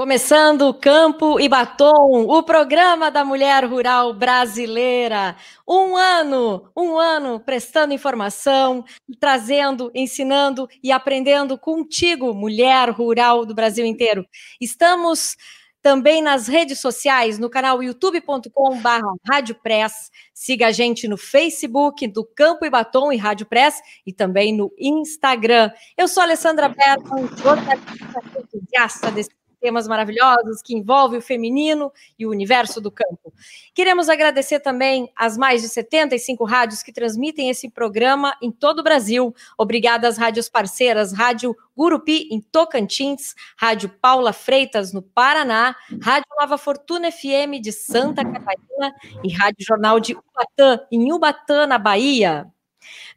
Começando 0.00 0.72
Campo 0.72 1.38
e 1.38 1.46
Batom, 1.46 2.24
o 2.26 2.42
programa 2.42 3.10
da 3.10 3.22
mulher 3.22 3.66
rural 3.66 4.14
brasileira. 4.14 5.36
Um 5.68 5.94
ano, 5.94 6.72
um 6.74 6.96
ano 6.96 7.38
prestando 7.38 7.92
informação, 7.92 8.82
trazendo, 9.20 9.90
ensinando 9.94 10.66
e 10.82 10.90
aprendendo 10.90 11.58
contigo, 11.58 12.32
mulher 12.32 12.88
rural 12.88 13.44
do 13.44 13.54
Brasil 13.54 13.84
inteiro. 13.84 14.24
Estamos 14.58 15.36
também 15.82 16.22
nas 16.22 16.48
redes 16.48 16.80
sociais, 16.80 17.38
no 17.38 17.50
canal 17.50 17.82
youtube.com.br 17.82 19.02
Rádio 19.30 19.54
Press. 19.62 20.10
Siga 20.32 20.68
a 20.68 20.72
gente 20.72 21.06
no 21.08 21.18
Facebook 21.18 22.06
do 22.08 22.24
Campo 22.24 22.64
e 22.64 22.70
Batom 22.70 23.12
e 23.12 23.18
Rádio 23.18 23.44
Press 23.44 23.82
e 24.06 24.14
também 24.14 24.56
no 24.56 24.72
Instagram. 24.78 25.70
Eu 25.94 26.08
sou 26.08 26.22
a 26.22 26.24
Alessandra 26.24 26.70
Berman, 26.70 27.28
jornalista 27.36 28.22
entusiasta 28.38 29.10
desse 29.10 29.39
temas 29.60 29.86
maravilhosos 29.86 30.62
que 30.64 30.74
envolvem 30.74 31.18
o 31.18 31.22
feminino 31.22 31.92
e 32.18 32.26
o 32.26 32.30
universo 32.30 32.80
do 32.80 32.90
campo. 32.90 33.32
Queremos 33.74 34.08
agradecer 34.08 34.60
também 34.60 35.10
às 35.14 35.36
mais 35.36 35.62
de 35.62 35.68
75 35.68 36.44
rádios 36.44 36.82
que 36.82 36.92
transmitem 36.92 37.50
esse 37.50 37.70
programa 37.70 38.36
em 38.42 38.50
todo 38.50 38.80
o 38.80 38.82
Brasil. 38.82 39.34
Obrigada 39.58 40.08
às 40.08 40.16
rádios 40.18 40.48
parceiras, 40.48 41.12
Rádio 41.12 41.56
Gurupi 41.76 42.28
em 42.30 42.40
Tocantins, 42.40 43.34
Rádio 43.56 43.88
Paula 43.88 44.32
Freitas 44.32 44.92
no 44.92 45.02
Paraná, 45.02 45.76
Rádio 46.02 46.28
Nova 46.38 46.58
Fortuna 46.58 47.10
FM 47.10 47.60
de 47.60 47.72
Santa 47.72 48.24
Catarina 48.24 48.94
e 49.22 49.32
Rádio 49.32 49.64
Jornal 49.66 50.00
de 50.00 50.14
Ubatã 50.14 50.80
em 50.90 51.12
Ubatã, 51.12 51.66
na 51.66 51.78
Bahia. 51.78 52.46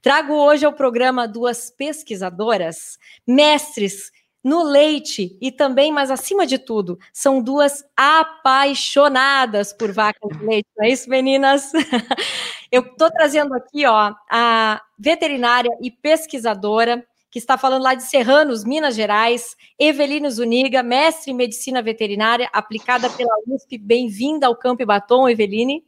Trago 0.01 0.33
hoje 0.33 0.65
ao 0.65 0.73
programa 0.73 1.27
duas 1.27 1.69
pesquisadoras, 1.69 2.97
mestres 3.25 4.11
no 4.43 4.63
leite 4.63 5.37
e 5.39 5.51
também, 5.51 5.91
mas 5.91 6.11
acima 6.11 6.45
de 6.45 6.57
tudo, 6.57 6.99
são 7.13 7.41
duas 7.41 7.85
apaixonadas 7.95 9.71
por 9.71 9.91
vacas 9.91 10.37
de 10.37 10.45
leite, 10.45 10.67
não 10.77 10.85
é 10.85 10.89
isso, 10.89 11.09
meninas? 11.09 11.71
Eu 12.71 12.81
estou 12.81 13.09
trazendo 13.09 13.53
aqui, 13.53 13.85
ó, 13.85 14.13
a 14.29 14.81
veterinária 14.97 15.71
e 15.81 15.89
pesquisadora 15.89 17.05
que 17.33 17.39
está 17.39 17.57
falando 17.57 17.81
lá 17.81 17.95
de 17.95 18.03
Serranos, 18.03 18.63
Minas 18.63 18.93
Gerais, 18.93 19.55
Eveline 19.79 20.29
Zuniga, 20.29 20.83
mestre 20.83 21.31
em 21.31 21.35
medicina 21.35 21.81
veterinária 21.81 22.47
aplicada 22.53 23.09
pela 23.09 23.33
USP. 23.47 23.77
Bem-vinda 23.77 24.45
ao 24.45 24.55
Campo 24.55 24.85
Batom, 24.85 25.27
Eveline. 25.27 25.83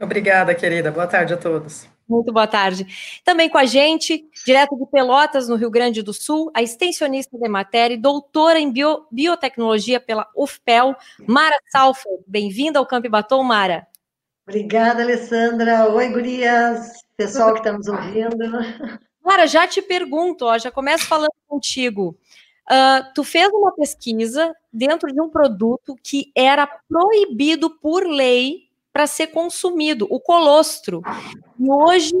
Obrigada, 0.00 0.54
querida. 0.54 0.92
Boa 0.92 1.08
tarde 1.08 1.34
a 1.34 1.36
todos. 1.36 1.88
Muito 2.08 2.32
boa 2.32 2.46
tarde. 2.46 2.86
Também 3.22 3.50
com 3.50 3.58
a 3.58 3.66
gente, 3.66 4.24
direto 4.46 4.74
de 4.76 4.86
Pelotas, 4.86 5.46
no 5.46 5.56
Rio 5.56 5.70
Grande 5.70 6.00
do 6.00 6.14
Sul, 6.14 6.50
a 6.54 6.62
extensionista 6.62 7.36
de 7.36 7.48
matéria, 7.48 7.98
doutora 7.98 8.58
em 8.58 8.72
bio, 8.72 9.06
biotecnologia 9.12 10.00
pela 10.00 10.26
UFPEL, 10.34 10.96
Mara 11.26 11.58
Salford. 11.70 12.24
Bem-vinda 12.26 12.78
ao 12.78 12.86
Camp 12.86 13.06
Batom, 13.08 13.42
Mara. 13.42 13.86
Obrigada, 14.48 15.02
Alessandra. 15.02 15.90
Oi, 15.90 16.08
gurias, 16.08 17.04
pessoal 17.14 17.52
que 17.52 17.58
está 17.58 17.72
nos 17.72 17.86
ouvindo. 17.86 18.38
Mara, 19.22 19.46
já 19.46 19.66
te 19.66 19.82
pergunto, 19.82 20.46
ó, 20.46 20.56
já 20.56 20.70
começo 20.70 21.04
falando 21.04 21.34
contigo. 21.46 22.16
Uh, 22.70 23.12
tu 23.14 23.22
fez 23.22 23.48
uma 23.52 23.74
pesquisa 23.74 24.54
dentro 24.72 25.12
de 25.12 25.20
um 25.20 25.28
produto 25.28 25.94
que 26.02 26.32
era 26.34 26.66
proibido 26.66 27.68
por 27.68 28.06
lei 28.06 28.67
para 28.98 29.06
ser 29.06 29.28
consumido, 29.28 30.08
o 30.10 30.18
colostro. 30.18 31.02
E 31.56 31.70
hoje, 31.70 32.12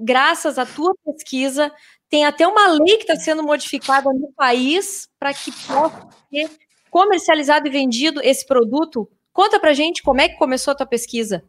graças 0.00 0.58
à 0.58 0.64
tua 0.64 0.94
pesquisa, 1.04 1.70
tem 2.08 2.24
até 2.24 2.48
uma 2.48 2.66
lei 2.68 2.96
que 2.96 3.02
está 3.02 3.14
sendo 3.14 3.42
modificada 3.42 4.08
no 4.10 4.32
país 4.32 5.06
para 5.18 5.34
que 5.34 5.52
possa 5.66 6.08
ser 6.30 6.50
comercializado 6.90 7.68
e 7.68 7.70
vendido 7.70 8.22
esse 8.22 8.46
produto. 8.46 9.06
Conta 9.34 9.60
para 9.60 9.74
gente 9.74 10.02
como 10.02 10.22
é 10.22 10.30
que 10.30 10.38
começou 10.38 10.72
a 10.72 10.74
tua 10.74 10.86
pesquisa. 10.86 11.44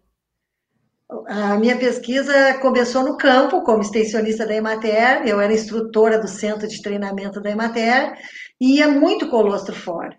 A 1.25 1.55
minha 1.55 1.77
pesquisa 1.77 2.55
começou 2.55 3.05
no 3.05 3.15
campo, 3.15 3.63
como 3.63 3.81
extensionista 3.81 4.45
da 4.45 4.55
Emater. 4.55 5.25
Eu 5.25 5.39
era 5.39 5.53
instrutora 5.53 6.19
do 6.19 6.27
centro 6.27 6.67
de 6.67 6.81
treinamento 6.81 7.39
da 7.39 7.49
Emater 7.49 8.13
e 8.59 8.79
ia 8.79 8.89
muito 8.89 9.29
colostro 9.29 9.73
fora. 9.73 10.17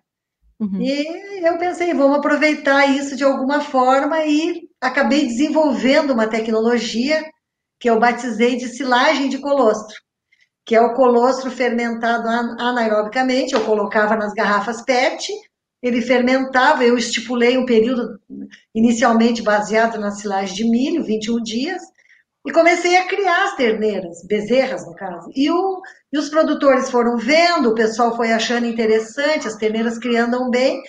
Uhum. 0.58 0.80
E 0.80 1.46
eu 1.46 1.58
pensei, 1.58 1.92
vamos 1.92 2.18
aproveitar 2.18 2.86
isso 2.86 3.14
de 3.14 3.24
alguma 3.24 3.60
forma 3.60 4.24
e 4.24 4.68
acabei 4.80 5.26
desenvolvendo 5.26 6.12
uma 6.12 6.26
tecnologia 6.26 7.22
que 7.78 7.90
eu 7.90 8.00
batizei 8.00 8.56
de 8.56 8.68
silagem 8.68 9.28
de 9.28 9.38
colostro, 9.38 9.96
que 10.64 10.74
é 10.74 10.80
o 10.80 10.94
colostro 10.94 11.50
fermentado 11.50 12.26
anaerobicamente, 12.28 13.54
eu 13.54 13.64
colocava 13.64 14.16
nas 14.16 14.32
garrafas 14.32 14.82
PET, 14.82 15.30
ele 15.82 16.00
fermentava, 16.00 16.84
eu 16.84 16.96
estipulei 16.96 17.58
um 17.58 17.66
período 17.66 18.18
inicialmente 18.74 19.42
baseado 19.42 20.00
na 20.00 20.10
silagem 20.10 20.54
de 20.54 20.70
milho, 20.70 21.04
21 21.04 21.42
dias, 21.42 21.82
e 22.46 22.52
comecei 22.52 22.96
a 22.96 23.06
criar 23.06 23.44
as 23.44 23.56
terneiras, 23.56 24.24
bezerras 24.24 24.86
no 24.86 24.94
caso. 24.94 25.28
E, 25.34 25.50
o, 25.50 25.82
e 26.12 26.18
os 26.18 26.28
produtores 26.28 26.88
foram 26.88 27.16
vendo, 27.16 27.70
o 27.70 27.74
pessoal 27.74 28.14
foi 28.14 28.32
achando 28.32 28.66
interessante, 28.66 29.48
as 29.48 29.56
terneiras 29.56 29.98
criando 29.98 30.48
bem, 30.48 30.80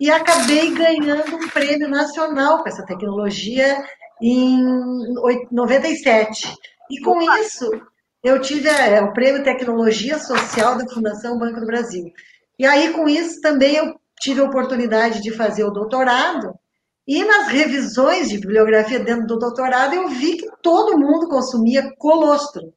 e 0.00 0.10
acabei 0.10 0.72
ganhando 0.72 1.36
um 1.36 1.48
prêmio 1.48 1.88
nacional 1.90 2.62
com 2.62 2.68
essa 2.68 2.86
tecnologia 2.86 3.84
em 4.22 4.58
97. 5.52 6.50
E 6.90 7.00
com 7.02 7.20
isso, 7.38 7.70
eu 8.22 8.40
tive 8.40 8.68
é, 8.68 9.02
o 9.02 9.12
prêmio 9.12 9.44
Tecnologia 9.44 10.18
Social 10.18 10.78
da 10.78 10.88
Fundação 10.88 11.38
Banco 11.38 11.60
do 11.60 11.66
Brasil. 11.66 12.10
E 12.58 12.64
aí, 12.64 12.94
com 12.94 13.06
isso, 13.06 13.42
também 13.42 13.76
eu 13.76 13.94
tive 14.18 14.40
a 14.40 14.44
oportunidade 14.44 15.20
de 15.20 15.30
fazer 15.32 15.64
o 15.64 15.70
doutorado, 15.70 16.54
e 17.06 17.24
nas 17.24 17.48
revisões 17.48 18.28
de 18.28 18.38
bibliografia 18.38 18.98
dentro 18.98 19.26
do 19.26 19.38
doutorado, 19.38 19.94
eu 19.94 20.08
vi 20.08 20.38
que 20.38 20.48
todo 20.62 20.98
mundo 20.98 21.28
consumia 21.28 21.92
colostro, 21.98 22.72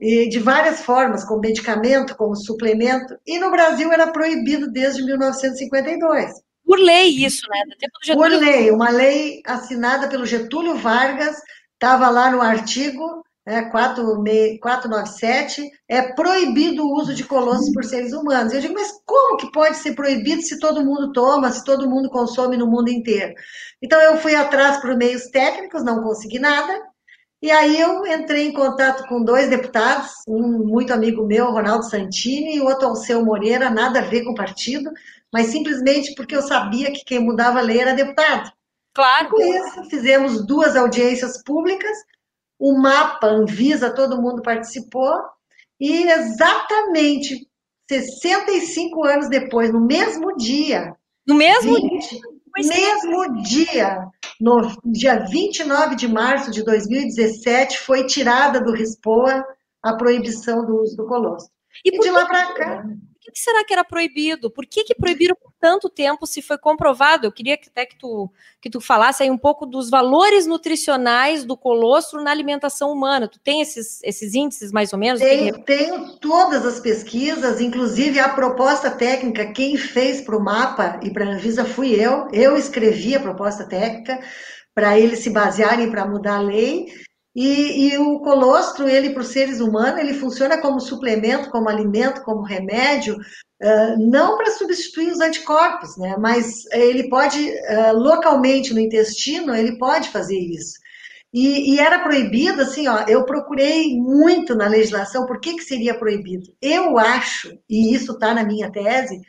e 0.00 0.28
de 0.28 0.38
várias 0.38 0.80
formas, 0.80 1.24
como 1.24 1.42
medicamento, 1.42 2.16
como 2.16 2.34
suplemento, 2.34 3.18
e 3.26 3.38
no 3.38 3.50
Brasil 3.50 3.92
era 3.92 4.10
proibido 4.10 4.70
desde 4.70 5.04
1952. 5.04 6.32
Por 6.64 6.78
lei 6.78 7.08
isso, 7.08 7.42
né? 7.50 8.14
Por 8.14 8.30
lei, 8.30 8.70
uma 8.70 8.90
lei 8.90 9.42
assinada 9.44 10.08
pelo 10.08 10.24
Getúlio 10.24 10.76
Vargas, 10.76 11.36
estava 11.74 12.08
lá 12.08 12.30
no 12.30 12.40
artigo 12.40 13.22
né, 13.46 13.62
497, 13.70 15.70
é 15.88 16.12
proibido 16.12 16.84
o 16.84 16.94
uso 16.94 17.14
de 17.14 17.24
colostro 17.24 17.72
por 17.72 17.84
seres 17.84 18.12
humanos. 18.12 18.52
Eu 18.52 18.60
digo, 18.60 18.74
mas 18.74 18.92
como 19.04 19.36
que 19.36 19.50
pode 19.50 19.76
ser 19.76 19.94
proibido 19.94 20.42
se 20.42 20.58
todo 20.58 20.84
mundo 20.84 21.12
toma, 21.12 21.50
se 21.50 21.64
todo 21.64 21.88
mundo 21.88 22.10
consome 22.10 22.56
no 22.56 22.66
mundo 22.66 22.90
inteiro? 22.90 23.34
Então 23.82 24.00
eu 24.00 24.18
fui 24.18 24.34
atrás 24.34 24.78
por 24.78 24.96
meios 24.96 25.28
técnicos, 25.28 25.82
não 25.82 26.02
consegui 26.02 26.38
nada, 26.38 26.78
e 27.42 27.50
aí 27.50 27.80
eu 27.80 28.06
entrei 28.06 28.48
em 28.48 28.52
contato 28.52 29.08
com 29.08 29.24
dois 29.24 29.48
deputados, 29.48 30.10
um 30.28 30.66
muito 30.66 30.92
amigo 30.92 31.24
meu, 31.24 31.50
Ronaldo 31.50 31.88
Santini, 31.88 32.56
e 32.56 32.60
o 32.60 32.66
outro 32.66 32.88
Alceu 32.88 33.24
Moreira, 33.24 33.70
nada 33.70 34.00
a 34.00 34.02
ver 34.02 34.24
com 34.24 34.32
o 34.32 34.34
partido, 34.34 34.90
mas 35.32 35.46
simplesmente 35.46 36.14
porque 36.14 36.36
eu 36.36 36.42
sabia 36.42 36.92
que 36.92 37.02
quem 37.02 37.18
mudava 37.18 37.58
a 37.58 37.62
lei 37.62 37.80
era 37.80 37.94
deputado. 37.94 38.52
Claro. 38.92 39.26
E 39.26 39.30
com 39.30 39.40
isso, 39.40 39.88
fizemos 39.88 40.44
duas 40.44 40.76
audiências 40.76 41.42
públicas, 41.42 41.96
o 42.60 42.78
mapa 42.78 43.26
Anvisa, 43.26 43.90
todo 43.90 44.20
mundo 44.20 44.42
participou, 44.42 45.18
e 45.80 46.02
exatamente 46.02 47.48
65 47.88 49.02
anos 49.04 49.28
depois, 49.30 49.72
no 49.72 49.80
mesmo 49.80 50.36
dia. 50.36 50.94
No 51.26 51.34
mesmo 51.34 51.74
20, 51.74 52.10
dia? 52.10 52.20
Mesmo 52.58 53.42
dia, 53.42 54.08
no 54.38 54.60
dia 54.84 55.24
29 55.24 55.96
de 55.96 56.06
março 56.06 56.50
de 56.50 56.62
2017, 56.62 57.78
foi 57.78 58.04
tirada 58.04 58.60
do 58.60 58.72
RISPOA 58.72 59.42
a 59.82 59.94
proibição 59.94 60.66
do 60.66 60.82
uso 60.82 60.96
do 60.96 61.06
colostro. 61.06 61.50
E, 61.84 61.96
e 61.96 61.98
de 61.98 62.10
lá 62.10 62.26
para 62.26 62.54
cá 62.54 62.84
que 63.30 63.38
será 63.38 63.64
que 63.64 63.72
era 63.72 63.84
proibido? 63.84 64.50
Por 64.50 64.66
que, 64.66 64.84
que 64.84 64.94
proibiram 64.94 65.36
por 65.36 65.52
tanto 65.60 65.88
tempo 65.88 66.26
se 66.26 66.42
foi 66.42 66.58
comprovado? 66.58 67.26
Eu 67.26 67.32
queria 67.32 67.56
que 67.56 67.68
até 67.68 67.86
que 67.86 67.96
tu, 67.96 68.30
que 68.60 68.70
tu 68.70 68.80
falasse 68.80 69.22
aí 69.22 69.30
um 69.30 69.38
pouco 69.38 69.66
dos 69.66 69.90
valores 69.90 70.46
nutricionais 70.46 71.44
do 71.44 71.56
colostro 71.56 72.22
na 72.22 72.30
alimentação 72.30 72.90
humana. 72.90 73.28
Tu 73.28 73.38
tem 73.38 73.60
esses, 73.60 74.02
esses 74.02 74.34
índices 74.34 74.72
mais 74.72 74.92
ou 74.92 74.98
menos? 74.98 75.20
Tenho, 75.20 75.62
tenho 75.64 76.16
todas 76.18 76.64
as 76.66 76.80
pesquisas, 76.80 77.60
inclusive 77.60 78.18
a 78.18 78.28
proposta 78.30 78.90
técnica, 78.90 79.52
quem 79.52 79.76
fez 79.76 80.20
para 80.20 80.36
o 80.36 80.42
mapa 80.42 80.98
e 81.02 81.10
para 81.10 81.24
a 81.24 81.28
Anvisa 81.28 81.64
fui 81.64 81.94
eu. 81.94 82.28
Eu 82.32 82.56
escrevi 82.56 83.14
a 83.14 83.20
proposta 83.20 83.64
técnica 83.64 84.20
para 84.74 84.98
eles 84.98 85.20
se 85.20 85.30
basearem 85.30 85.90
para 85.90 86.06
mudar 86.06 86.36
a 86.36 86.40
lei. 86.40 86.86
E, 87.34 87.92
e, 87.92 87.98
o 87.98 88.18
colostro, 88.20 88.88
ele 88.88 89.10
para 89.10 89.22
os 89.22 89.28
seres 89.28 89.60
humanos, 89.60 90.00
ele 90.00 90.14
funciona 90.14 90.60
como 90.60 90.80
suplemento, 90.80 91.50
como 91.50 91.68
alimento, 91.68 92.22
como 92.22 92.42
remédio, 92.42 93.16
não 93.98 94.36
para 94.36 94.50
substituir 94.50 95.12
os 95.12 95.20
anticorpos, 95.20 95.96
né? 95.96 96.16
Mas 96.18 96.64
ele 96.72 97.08
pode, 97.08 97.52
localmente 97.94 98.74
no 98.74 98.80
intestino, 98.80 99.54
ele 99.54 99.78
pode 99.78 100.08
fazer 100.08 100.38
isso. 100.38 100.80
E, 101.32 101.74
e, 101.74 101.78
era 101.78 102.00
proibido, 102.00 102.60
assim, 102.60 102.88
ó, 102.88 103.04
eu 103.06 103.24
procurei 103.24 103.96
muito 103.96 104.54
na 104.56 104.66
legislação 104.66 105.26
por 105.26 105.38
que, 105.40 105.54
que 105.54 105.62
seria 105.62 105.96
proibido. 105.96 106.52
Eu 106.60 106.98
acho, 106.98 107.56
e 107.68 107.94
isso 107.94 108.12
está 108.12 108.34
na 108.34 108.42
minha 108.42 108.70
tese, 108.70 109.20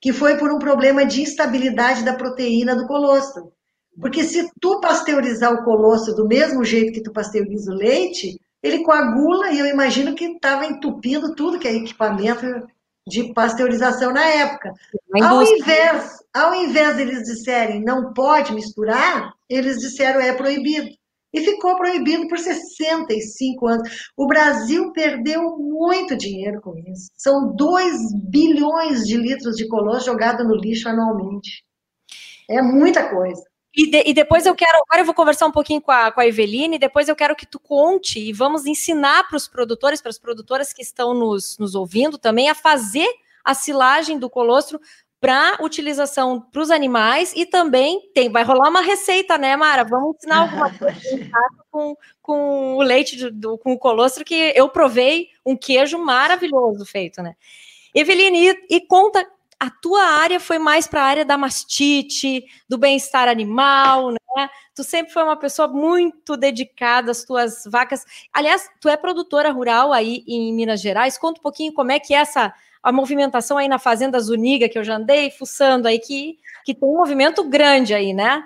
que 0.00 0.12
foi 0.12 0.36
por 0.36 0.52
um 0.52 0.58
problema 0.58 1.06
de 1.06 1.22
instabilidade 1.22 2.04
da 2.04 2.14
proteína 2.14 2.74
do 2.74 2.86
colostro. 2.86 3.52
Porque 4.00 4.24
se 4.24 4.50
tu 4.60 4.80
pasteurizar 4.80 5.52
o 5.54 5.64
colostro 5.64 6.14
do 6.14 6.26
mesmo 6.26 6.64
jeito 6.64 6.92
que 6.92 7.02
tu 7.02 7.12
pasteuriza 7.12 7.72
o 7.72 7.74
leite, 7.76 8.40
ele 8.62 8.82
coagula 8.82 9.50
e 9.50 9.58
eu 9.58 9.66
imagino 9.66 10.14
que 10.14 10.24
estava 10.24 10.66
entupindo 10.66 11.34
tudo 11.34 11.58
que 11.58 11.68
é 11.68 11.74
equipamento 11.74 12.46
de 13.06 13.32
pasteurização 13.32 14.12
na 14.12 14.24
época. 14.24 14.74
Ao 15.22 15.42
invés, 15.42 16.18
ao 16.34 16.54
invés 16.54 16.96
deles 16.96 17.22
disserem 17.22 17.82
não 17.82 18.12
pode 18.12 18.52
misturar, 18.52 19.32
eles 19.48 19.78
disseram 19.78 20.20
é 20.20 20.32
proibido. 20.32 20.88
E 21.32 21.40
ficou 21.40 21.76
proibido 21.76 22.26
por 22.28 22.38
65 22.38 23.66
anos. 23.66 24.10
O 24.16 24.26
Brasil 24.26 24.90
perdeu 24.92 25.56
muito 25.58 26.16
dinheiro 26.16 26.60
com 26.62 26.76
isso. 26.78 27.10
São 27.14 27.54
2 27.54 28.14
bilhões 28.30 29.06
de 29.06 29.16
litros 29.16 29.54
de 29.56 29.68
colostro 29.68 30.12
jogado 30.12 30.44
no 30.44 30.54
lixo 30.54 30.88
anualmente. 30.88 31.62
É 32.48 32.62
muita 32.62 33.10
coisa. 33.10 33.42
E, 33.76 33.90
de, 33.90 34.02
e, 34.06 34.14
depois 34.14 34.46
eu 34.46 34.54
quero, 34.54 34.78
agora 34.86 35.02
eu 35.02 35.04
vou 35.04 35.14
conversar 35.14 35.46
um 35.46 35.52
pouquinho 35.52 35.82
com 35.82 35.92
a, 35.92 36.10
com 36.10 36.18
a 36.18 36.26
Eveline, 36.26 36.78
depois 36.78 37.08
eu 37.08 37.14
quero 37.14 37.36
que 37.36 37.44
tu 37.44 37.60
conte 37.60 38.18
e 38.18 38.32
vamos 38.32 38.64
ensinar 38.64 39.28
para 39.28 39.36
os 39.36 39.46
produtores, 39.46 40.00
para 40.00 40.08
as 40.08 40.18
produtoras 40.18 40.72
que 40.72 40.80
estão 40.80 41.12
nos, 41.12 41.58
nos 41.58 41.74
ouvindo 41.74 42.16
também, 42.16 42.48
a 42.48 42.54
fazer 42.54 43.06
a 43.44 43.52
silagem 43.52 44.18
do 44.18 44.30
colostro 44.30 44.80
para 45.20 45.58
utilização 45.60 46.40
para 46.40 46.62
os 46.62 46.70
animais 46.70 47.34
e 47.36 47.44
também 47.44 48.00
tem, 48.14 48.30
vai 48.30 48.44
rolar 48.44 48.70
uma 48.70 48.80
receita, 48.80 49.36
né, 49.36 49.56
Mara? 49.56 49.84
Vamos 49.84 50.16
ensinar 50.16 50.38
alguma 50.38 50.70
coisa 50.76 50.98
com, 51.70 51.94
com 52.22 52.76
o 52.76 52.82
leite 52.82 53.30
do, 53.30 53.58
com 53.58 53.72
o 53.72 53.78
colostro 53.78 54.24
que 54.24 54.52
eu 54.54 54.70
provei 54.70 55.28
um 55.44 55.54
queijo 55.54 55.98
maravilhoso 55.98 56.86
feito, 56.86 57.22
né? 57.22 57.34
Eveline, 57.94 58.48
e, 58.48 58.76
e 58.76 58.80
conta 58.86 59.26
a 59.58 59.70
tua 59.70 60.02
área 60.02 60.38
foi 60.38 60.58
mais 60.58 60.86
para 60.86 61.02
a 61.02 61.06
área 61.06 61.24
da 61.24 61.38
mastite, 61.38 62.44
do 62.68 62.76
bem-estar 62.76 63.28
animal, 63.28 64.10
né? 64.10 64.50
Tu 64.74 64.84
sempre 64.84 65.12
foi 65.12 65.22
uma 65.22 65.36
pessoa 65.36 65.66
muito 65.66 66.36
dedicada 66.36 67.10
às 67.10 67.24
tuas 67.24 67.64
vacas. 67.66 68.04
Aliás, 68.32 68.68
tu 68.80 68.88
é 68.88 68.96
produtora 68.96 69.50
rural 69.50 69.92
aí 69.92 70.22
em 70.26 70.52
Minas 70.52 70.80
Gerais. 70.80 71.16
Conta 71.16 71.40
um 71.40 71.42
pouquinho 71.42 71.72
como 71.72 71.90
é 71.90 71.98
que 71.98 72.12
é 72.12 72.18
essa 72.18 72.52
a 72.82 72.92
movimentação 72.92 73.58
aí 73.58 73.66
na 73.66 73.80
Fazenda 73.80 74.20
Zuniga, 74.20 74.68
que 74.68 74.78
eu 74.78 74.84
já 74.84 74.94
andei 74.94 75.30
fuçando 75.30 75.88
aí, 75.88 75.98
que, 75.98 76.38
que 76.64 76.72
tem 76.72 76.88
um 76.88 76.96
movimento 76.98 77.42
grande 77.42 77.92
aí, 77.92 78.12
né? 78.12 78.44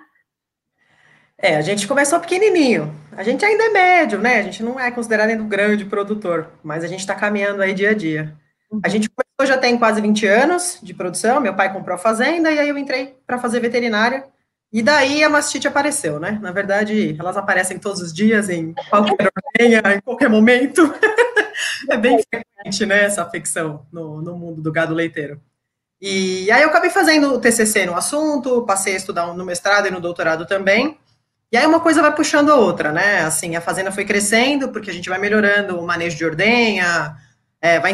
É, 1.37 1.57
a 1.57 1.61
gente 1.61 1.87
começou 1.87 2.21
pequenininho. 2.21 2.95
A 3.17 3.23
gente 3.23 3.45
ainda 3.45 3.65
é 3.65 3.69
médio, 3.69 4.19
né? 4.19 4.39
A 4.39 4.43
gente 4.43 4.63
não 4.63 4.79
é 4.79 4.91
considerado 4.91 5.29
ainda 5.29 5.43
um 5.43 5.49
grande 5.49 5.85
produtor, 5.85 6.49
mas 6.63 6.85
a 6.85 6.87
gente 6.87 7.01
está 7.01 7.15
caminhando 7.15 7.61
aí 7.61 7.75
dia 7.75 7.91
a 7.91 7.95
dia. 7.95 8.35
A 8.83 8.89
gente 8.89 9.11
começou 9.11 9.55
já 9.55 9.59
tem 9.59 9.79
quase 9.79 10.01
20 10.01 10.27
anos 10.27 10.79
de 10.83 10.95
produção. 10.95 11.41
Meu 11.41 11.55
pai 11.55 11.73
comprou 11.73 11.97
a 11.97 11.99
fazenda 11.99 12.53
e 12.53 12.59
aí 12.59 12.69
eu 12.69 12.79
entrei 12.79 13.17
para 13.27 13.39
fazer 13.39 13.61
veterinária. 13.61 14.25
E 14.73 14.83
daí 14.83 15.25
a 15.25 15.29
mastite 15.29 15.67
apareceu, 15.67 16.21
né? 16.21 16.39
Na 16.41 16.53
verdade, 16.53 17.17
elas 17.19 17.37
aparecem 17.37 17.79
todos 17.79 18.01
os 18.01 18.13
dias, 18.13 18.49
em 18.49 18.73
qualquer 18.89 19.29
ordenha, 19.37 19.83
em 19.97 20.01
qualquer 20.01 20.29
momento. 20.29 20.83
é 21.91 21.97
bem 21.97 22.21
frequente, 22.23 22.87
né, 22.87 23.05
essa 23.05 23.23
afecção 23.23 23.85
no, 23.91 24.23
no 24.23 24.37
mundo 24.37 24.63
do 24.63 24.71
gado 24.71 24.95
leiteiro. 24.95 25.41
E 26.01 26.51
aí 26.51 26.63
eu 26.63 26.69
acabei 26.69 26.89
fazendo 26.89 27.35
o 27.35 27.41
TCC 27.41 27.85
no 27.85 27.97
assunto, 27.97 28.65
passei 28.65 28.95
a 28.95 28.97
estudar 28.97 29.35
no 29.35 29.45
mestrado 29.45 29.89
e 29.89 29.91
no 29.91 30.01
doutorado 30.01 30.47
também. 30.47 30.97
E 31.53 31.57
aí 31.57 31.67
uma 31.67 31.81
coisa 31.81 32.01
vai 32.01 32.15
puxando 32.15 32.51
a 32.51 32.55
outra, 32.55 32.93
né? 32.93 33.23
Assim, 33.23 33.57
a 33.57 33.61
fazenda 33.61 33.91
foi 33.91 34.05
crescendo, 34.05 34.69
porque 34.69 34.91
a 34.91 34.95
gente 34.95 35.09
vai 35.09 35.19
melhorando 35.19 35.79
o 35.79 35.87
manejo 35.87 36.17
de 36.17 36.25
ordenha, 36.25 37.17
é, 37.61 37.81
vai 37.81 37.93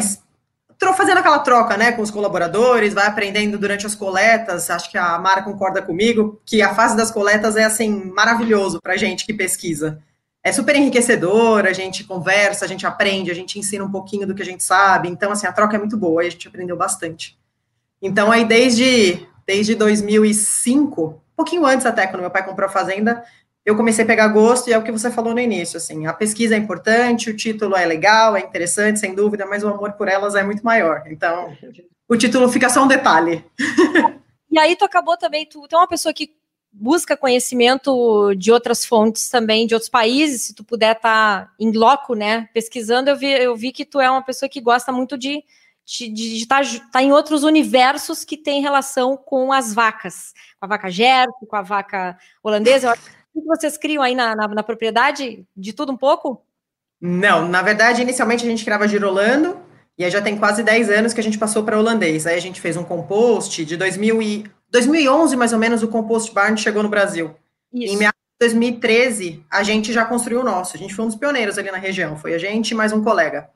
fazendo 0.93 1.17
aquela 1.17 1.39
troca, 1.39 1.75
né, 1.75 1.91
com 1.91 2.01
os 2.01 2.11
colaboradores, 2.11 2.93
vai 2.93 3.07
aprendendo 3.07 3.57
durante 3.57 3.85
as 3.85 3.95
coletas. 3.95 4.69
Acho 4.69 4.89
que 4.91 4.97
a 4.97 5.17
Mara 5.17 5.41
concorda 5.41 5.81
comigo 5.81 6.41
que 6.45 6.61
a 6.61 6.73
fase 6.75 6.95
das 6.95 7.11
coletas 7.11 7.55
é 7.55 7.63
assim 7.63 8.11
maravilhoso 8.11 8.79
para 8.81 8.97
gente 8.97 9.25
que 9.25 9.33
pesquisa. 9.33 10.01
É 10.43 10.51
super 10.51 10.75
enriquecedor, 10.75 11.65
a 11.65 11.73
gente 11.73 12.03
conversa, 12.03 12.63
a 12.63 12.67
gente 12.67 12.85
aprende, 12.85 13.31
a 13.31 13.35
gente 13.35 13.59
ensina 13.59 13.83
um 13.83 13.91
pouquinho 13.91 14.25
do 14.25 14.33
que 14.33 14.41
a 14.41 14.45
gente 14.45 14.63
sabe. 14.63 15.09
Então, 15.09 15.31
assim, 15.31 15.47
a 15.47 15.51
troca 15.51 15.75
é 15.75 15.79
muito 15.79 15.97
boa 15.97 16.23
e 16.23 16.27
a 16.27 16.29
gente 16.29 16.47
aprendeu 16.47 16.77
bastante. 16.77 17.37
Então, 18.01 18.31
aí 18.31 18.45
desde 18.45 19.27
desde 19.47 19.75
2005, 19.75 21.05
um 21.05 21.19
pouquinho 21.35 21.65
antes 21.65 21.85
até, 21.85 22.05
quando 22.05 22.21
meu 22.21 22.29
pai 22.29 22.45
comprou 22.45 22.67
a 22.67 22.71
fazenda, 22.71 23.23
eu 23.67 23.75
comecei 23.75 24.05
a 24.05 24.07
pegar 24.07 24.29
gosto, 24.29 24.69
e 24.69 24.73
é 24.73 24.77
o 24.77 24.81
que 24.81 24.93
você 24.93 25.11
falou 25.11 25.33
no 25.33 25.41
início, 25.41 25.75
assim, 25.75 26.05
a 26.05 26.13
pesquisa 26.13 26.55
é 26.55 26.57
importante, 26.57 27.29
o 27.29 27.35
título 27.35 27.75
é 27.75 27.85
legal, 27.85 28.33
é 28.33 28.39
interessante, 28.39 28.97
sem 28.97 29.13
dúvida, 29.13 29.45
mas 29.45 29.61
o 29.61 29.67
amor 29.67 29.91
por 29.91 30.07
elas 30.07 30.35
é 30.35 30.43
muito 30.43 30.63
maior. 30.63 31.03
Então, 31.07 31.53
o 32.07 32.15
título 32.15 32.47
fica 32.47 32.69
só 32.69 32.81
um 32.83 32.87
detalhe. 32.87 33.43
E 34.49 34.57
aí 34.57 34.77
tu 34.77 34.85
acabou 34.85 35.17
também, 35.17 35.45
tu, 35.45 35.67
é 35.69 35.75
uma 35.75 35.89
pessoa 35.89 36.13
que 36.13 36.33
busca 36.71 37.17
conhecimento 37.17 38.33
de 38.35 38.49
outras 38.49 38.85
fontes 38.85 39.29
também, 39.29 39.67
de 39.67 39.73
outros 39.73 39.89
países, 39.89 40.43
se 40.43 40.55
tu 40.55 40.63
puder 40.63 40.95
estar 40.95 41.47
tá 41.47 41.53
em 41.59 41.69
loco, 41.73 42.15
né, 42.15 42.47
pesquisando, 42.53 43.09
eu 43.09 43.17
vi, 43.17 43.29
eu 43.29 43.53
vi 43.57 43.73
que 43.73 43.83
tu 43.83 43.99
é 43.99 44.09
uma 44.09 44.23
pessoa 44.23 44.47
que 44.47 44.61
gosta 44.61 44.89
muito 44.89 45.17
de 45.17 45.43
estar 45.85 46.63
tá, 46.63 46.89
tá 46.93 47.03
em 47.03 47.11
outros 47.11 47.43
universos 47.43 48.23
que 48.23 48.37
tem 48.37 48.61
relação 48.61 49.17
com 49.17 49.51
as 49.51 49.73
vacas, 49.73 50.33
com 50.57 50.65
a 50.65 50.69
vaca 50.69 50.89
Jerko, 50.89 51.45
com 51.45 51.55
a 51.57 51.61
vaca 51.61 52.17
holandesa. 52.41 52.87
Eu 52.87 52.91
acho 52.93 53.01
que 53.03 53.16
vocês 53.45 53.77
criam 53.77 54.03
aí 54.03 54.15
na, 54.15 54.35
na, 54.35 54.47
na, 54.47 54.63
propriedade? 54.63 55.45
De 55.55 55.73
tudo 55.73 55.91
um 55.91 55.97
pouco? 55.97 56.41
Não, 56.99 57.47
na 57.47 57.61
verdade, 57.61 58.01
inicialmente 58.01 58.45
a 58.45 58.49
gente 58.49 58.63
criava 58.63 58.87
girolando, 58.87 59.57
e 59.97 60.03
aí 60.03 60.11
já 60.11 60.21
tem 60.21 60.37
quase 60.37 60.63
10 60.63 60.89
anos 60.89 61.13
que 61.13 61.19
a 61.19 61.23
gente 61.23 61.37
passou 61.37 61.63
para 61.63 61.77
holandês. 61.77 62.25
Aí 62.25 62.35
a 62.35 62.41
gente 62.41 62.61
fez 62.61 62.77
um 62.77 62.83
compost 62.83 63.63
de 63.65 63.77
2000 63.77 64.21
e, 64.21 64.51
2011, 64.69 65.35
mais 65.35 65.53
ou 65.53 65.59
menos, 65.59 65.83
o 65.83 65.87
compost 65.87 66.33
barn 66.33 66.57
chegou 66.57 66.83
no 66.83 66.89
Brasil. 66.89 67.35
Isso. 67.73 67.93
Em 67.93 67.97
meados 67.97 68.19
de 68.39 68.47
2013, 68.47 69.45
a 69.49 69.63
gente 69.63 69.93
já 69.93 70.05
construiu 70.05 70.41
o 70.41 70.43
nosso. 70.43 70.75
A 70.75 70.79
gente 70.79 70.93
foi 70.93 71.05
um 71.05 71.07
dos 71.07 71.17
pioneiros 71.17 71.57
ali 71.57 71.71
na 71.71 71.77
região. 71.77 72.17
Foi 72.17 72.33
a 72.33 72.37
gente 72.37 72.71
e 72.71 72.75
mais 72.75 72.91
um 72.91 73.03
colega. 73.03 73.49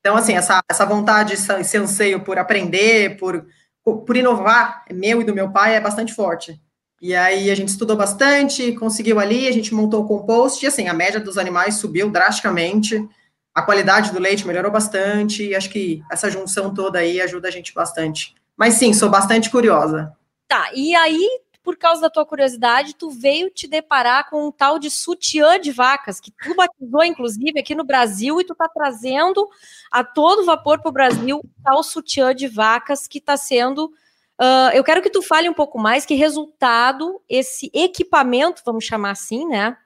Então, 0.00 0.16
assim, 0.16 0.34
essa, 0.34 0.60
essa 0.68 0.84
vontade, 0.84 1.34
esse 1.34 1.78
anseio 1.78 2.20
por 2.20 2.38
aprender, 2.38 3.16
por, 3.16 3.46
por 3.82 4.16
inovar, 4.16 4.84
meu 4.92 5.20
e 5.20 5.24
do 5.24 5.34
meu 5.34 5.50
pai, 5.50 5.76
é 5.76 5.80
bastante 5.80 6.12
forte. 6.12 6.60
E 7.04 7.14
aí 7.14 7.50
a 7.50 7.54
gente 7.54 7.68
estudou 7.68 7.98
bastante, 7.98 8.72
conseguiu 8.72 9.20
ali, 9.20 9.46
a 9.46 9.52
gente 9.52 9.74
montou 9.74 10.02
o 10.02 10.08
compost, 10.08 10.64
e 10.64 10.66
assim, 10.66 10.88
a 10.88 10.94
média 10.94 11.20
dos 11.20 11.36
animais 11.36 11.74
subiu 11.74 12.08
drasticamente, 12.08 13.06
a 13.54 13.60
qualidade 13.60 14.10
do 14.10 14.18
leite 14.18 14.46
melhorou 14.46 14.72
bastante, 14.72 15.44
e 15.44 15.54
acho 15.54 15.68
que 15.68 16.02
essa 16.10 16.30
junção 16.30 16.72
toda 16.72 17.00
aí 17.00 17.20
ajuda 17.20 17.48
a 17.48 17.50
gente 17.50 17.74
bastante. 17.74 18.34
Mas 18.56 18.76
sim, 18.76 18.94
sou 18.94 19.10
bastante 19.10 19.50
curiosa. 19.50 20.16
Tá, 20.48 20.70
e 20.74 20.94
aí, 20.94 21.28
por 21.62 21.76
causa 21.76 22.00
da 22.00 22.08
tua 22.08 22.24
curiosidade, 22.24 22.94
tu 22.94 23.10
veio 23.10 23.50
te 23.50 23.68
deparar 23.68 24.30
com 24.30 24.48
um 24.48 24.50
tal 24.50 24.78
de 24.78 24.90
sutiã 24.90 25.60
de 25.60 25.72
vacas, 25.72 26.18
que 26.18 26.30
tu 26.30 26.54
batizou, 26.54 27.04
inclusive, 27.04 27.60
aqui 27.60 27.74
no 27.74 27.84
Brasil, 27.84 28.40
e 28.40 28.46
tu 28.46 28.54
tá 28.54 28.66
trazendo 28.66 29.46
a 29.90 30.02
todo 30.02 30.46
vapor 30.46 30.80
para 30.80 30.88
o 30.88 30.92
Brasil 30.92 31.36
o 31.36 31.62
tal 31.62 31.82
sutiã 31.82 32.34
de 32.34 32.48
vacas 32.48 33.06
que 33.06 33.18
está 33.18 33.36
sendo 33.36 33.92
Uh, 34.40 34.70
eu 34.74 34.82
quero 34.82 35.00
que 35.00 35.10
tu 35.10 35.22
fale 35.22 35.48
um 35.48 35.54
pouco 35.54 35.78
mais 35.78 36.04
que 36.04 36.14
resultado 36.14 37.22
esse 37.28 37.70
equipamento, 37.72 38.62
vamos 38.66 38.84
chamar 38.84 39.12
assim, 39.12 39.46
né, 39.46 39.76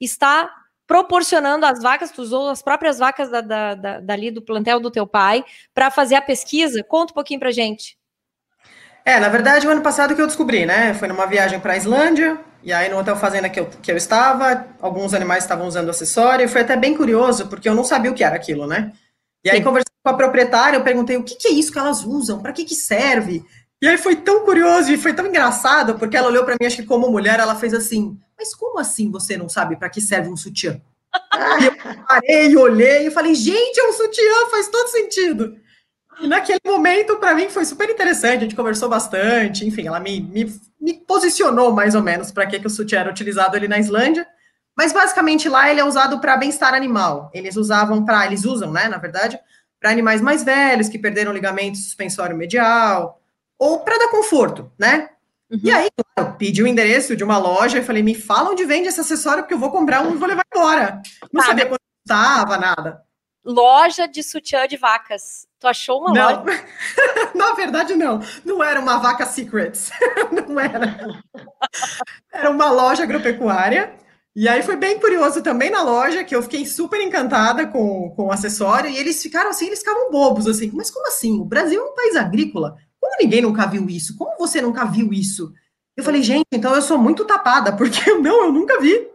está 0.00 0.48
proporcionando 0.86 1.66
às 1.66 1.82
vacas, 1.82 2.12
tu 2.12 2.22
usou 2.22 2.48
as 2.48 2.62
próprias 2.62 2.98
vacas 2.98 3.28
da, 3.28 3.40
da, 3.40 3.74
da, 3.74 4.00
dali 4.00 4.30
do 4.30 4.40
plantel 4.40 4.78
do 4.78 4.90
teu 4.90 5.06
pai 5.06 5.44
para 5.74 5.90
fazer 5.90 6.14
a 6.14 6.22
pesquisa. 6.22 6.84
Conta 6.84 7.12
um 7.12 7.14
pouquinho 7.14 7.40
para 7.40 7.50
gente. 7.50 7.98
É, 9.04 9.18
na 9.20 9.28
verdade, 9.28 9.66
o 9.66 9.70
ano 9.70 9.82
passado 9.82 10.14
que 10.14 10.20
eu 10.20 10.26
descobri, 10.26 10.66
né? 10.66 10.94
Foi 10.94 11.06
numa 11.06 11.26
viagem 11.26 11.60
para 11.60 11.74
a 11.74 11.76
Islândia, 11.76 12.40
e 12.62 12.72
aí 12.72 12.88
no 12.88 12.98
hotel 12.98 13.16
fazenda 13.16 13.48
que 13.48 13.58
eu, 13.58 13.66
que 13.66 13.90
eu 13.90 13.96
estava, 13.96 14.66
alguns 14.80 15.14
animais 15.14 15.44
estavam 15.44 15.66
usando 15.66 15.90
acessório, 15.90 16.44
e 16.44 16.48
foi 16.48 16.62
até 16.62 16.76
bem 16.76 16.96
curioso, 16.96 17.46
porque 17.48 17.68
eu 17.68 17.74
não 17.74 17.84
sabia 17.84 18.10
o 18.10 18.14
que 18.14 18.24
era 18.24 18.34
aquilo, 18.34 18.66
né? 18.66 18.92
E 19.44 19.50
aí, 19.50 19.58
Sim. 19.58 19.64
conversando 19.64 19.92
com 20.02 20.10
a 20.10 20.14
proprietária, 20.14 20.76
eu 20.76 20.82
perguntei 20.82 21.16
o 21.16 21.22
que, 21.22 21.36
que 21.36 21.46
é 21.48 21.52
isso 21.52 21.70
que 21.72 21.78
elas 21.78 22.04
usam, 22.04 22.40
para 22.40 22.52
que, 22.52 22.64
que 22.64 22.74
serve? 22.74 23.44
E 23.80 23.86
aí 23.86 23.98
foi 23.98 24.16
tão 24.16 24.44
curioso 24.44 24.90
e 24.90 24.96
foi 24.96 25.12
tão 25.12 25.26
engraçado, 25.26 25.98
porque 25.98 26.16
ela 26.16 26.28
olhou 26.28 26.44
para 26.44 26.56
mim, 26.58 26.66
acho 26.66 26.76
que 26.76 26.86
como 26.86 27.10
mulher, 27.10 27.38
ela 27.40 27.54
fez 27.54 27.74
assim: 27.74 28.18
Mas 28.38 28.54
como 28.54 28.78
assim 28.78 29.10
você 29.10 29.36
não 29.36 29.48
sabe 29.48 29.76
para 29.76 29.90
que 29.90 30.00
serve 30.00 30.28
um 30.30 30.36
sutiã? 30.36 30.80
e 31.60 31.64
eu 31.66 31.76
parei, 32.06 32.56
olhei 32.56 33.06
e 33.06 33.10
falei: 33.10 33.34
Gente, 33.34 33.78
é 33.78 33.88
um 33.88 33.92
sutiã, 33.92 34.50
faz 34.50 34.68
todo 34.68 34.88
sentido. 34.88 35.56
E 36.18 36.26
naquele 36.26 36.60
momento, 36.64 37.16
para 37.16 37.34
mim, 37.34 37.50
foi 37.50 37.64
super 37.66 37.90
interessante. 37.90 38.38
A 38.38 38.40
gente 38.40 38.56
conversou 38.56 38.88
bastante, 38.88 39.66
enfim, 39.66 39.86
ela 39.86 40.00
me, 40.00 40.20
me, 40.20 40.60
me 40.80 40.94
posicionou 40.94 41.72
mais 41.72 41.94
ou 41.94 42.02
menos 42.02 42.32
para 42.32 42.46
que, 42.46 42.58
que 42.58 42.66
o 42.66 42.70
sutiã 42.70 43.00
era 43.00 43.10
utilizado 43.10 43.54
ali 43.54 43.68
na 43.68 43.78
Islândia. 43.78 44.26
Mas 44.74 44.92
basicamente 44.92 45.48
lá 45.48 45.70
ele 45.70 45.80
é 45.80 45.84
usado 45.84 46.20
para 46.20 46.36
bem-estar 46.36 46.74
animal. 46.74 47.30
Eles 47.34 47.56
usavam 47.56 48.04
para, 48.04 48.26
eles 48.26 48.44
usam, 48.44 48.72
né, 48.72 48.88
na 48.88 48.98
verdade, 48.98 49.38
para 49.80 49.90
animais 49.90 50.20
mais 50.20 50.42
velhos 50.42 50.88
que 50.88 50.98
perderam 50.98 51.32
ligamento 51.32 51.78
suspensório 51.78 52.36
medial, 52.36 53.20
ou 53.58 53.80
para 53.80 53.98
dar 53.98 54.10
conforto, 54.10 54.70
né? 54.78 55.10
Uhum. 55.50 55.60
E 55.62 55.70
aí, 55.70 55.88
claro, 56.14 56.34
pedi 56.36 56.62
o 56.62 56.66
endereço 56.66 57.16
de 57.16 57.22
uma 57.22 57.38
loja 57.38 57.78
e 57.78 57.84
falei, 57.84 58.02
me 58.02 58.14
fala 58.14 58.50
onde 58.50 58.64
vende 58.64 58.88
esse 58.88 59.00
acessório, 59.00 59.42
porque 59.42 59.54
eu 59.54 59.58
vou 59.58 59.70
comprar 59.70 60.02
um 60.02 60.14
e 60.14 60.18
vou 60.18 60.28
levar 60.28 60.44
embora. 60.54 61.00
Não 61.32 61.44
sabia 61.44 61.66
quanto 61.66 61.80
custava, 62.02 62.58
nada. 62.58 63.02
Loja 63.44 64.08
de 64.08 64.24
sutiã 64.24 64.66
de 64.66 64.76
vacas. 64.76 65.46
Tu 65.60 65.68
achou 65.68 66.00
uma 66.00 66.12
não. 66.12 66.44
loja? 66.44 66.64
Na 67.32 67.52
verdade, 67.52 67.94
não. 67.94 68.20
Não 68.44 68.62
era 68.62 68.80
uma 68.80 68.98
vaca 68.98 69.24
Secrets. 69.24 69.90
não 70.48 70.58
era. 70.58 71.22
Era 72.32 72.50
uma 72.50 72.70
loja 72.70 73.04
agropecuária. 73.04 73.94
E 74.34 74.48
aí 74.48 74.62
foi 74.62 74.76
bem 74.76 74.98
curioso 74.98 75.42
também 75.42 75.70
na 75.70 75.82
loja, 75.82 76.24
que 76.24 76.34
eu 76.34 76.42
fiquei 76.42 76.66
super 76.66 77.00
encantada 77.00 77.68
com, 77.68 78.10
com 78.10 78.26
o 78.26 78.32
acessório, 78.32 78.90
e 78.90 78.98
eles 78.98 79.22
ficaram 79.22 79.48
assim, 79.48 79.66
eles 79.66 79.78
ficavam 79.78 80.10
bobos, 80.10 80.46
assim, 80.46 80.70
mas 80.74 80.90
como 80.90 81.06
assim? 81.06 81.40
O 81.40 81.44
Brasil 81.44 81.80
é 81.80 81.84
um 81.90 81.94
país 81.94 82.16
agrícola. 82.16 82.76
Como 83.06 83.16
ninguém 83.20 83.40
nunca 83.40 83.66
viu 83.66 83.88
isso? 83.88 84.16
Como 84.16 84.36
você 84.36 84.60
nunca 84.60 84.84
viu 84.84 85.12
isso? 85.12 85.54
Eu 85.96 86.02
falei, 86.02 86.24
gente, 86.24 86.46
então 86.52 86.74
eu 86.74 86.82
sou 86.82 86.98
muito 86.98 87.24
tapada, 87.24 87.74
porque 87.74 88.00
não, 88.18 88.46
eu 88.46 88.52
nunca 88.52 88.80
vi. 88.80 89.08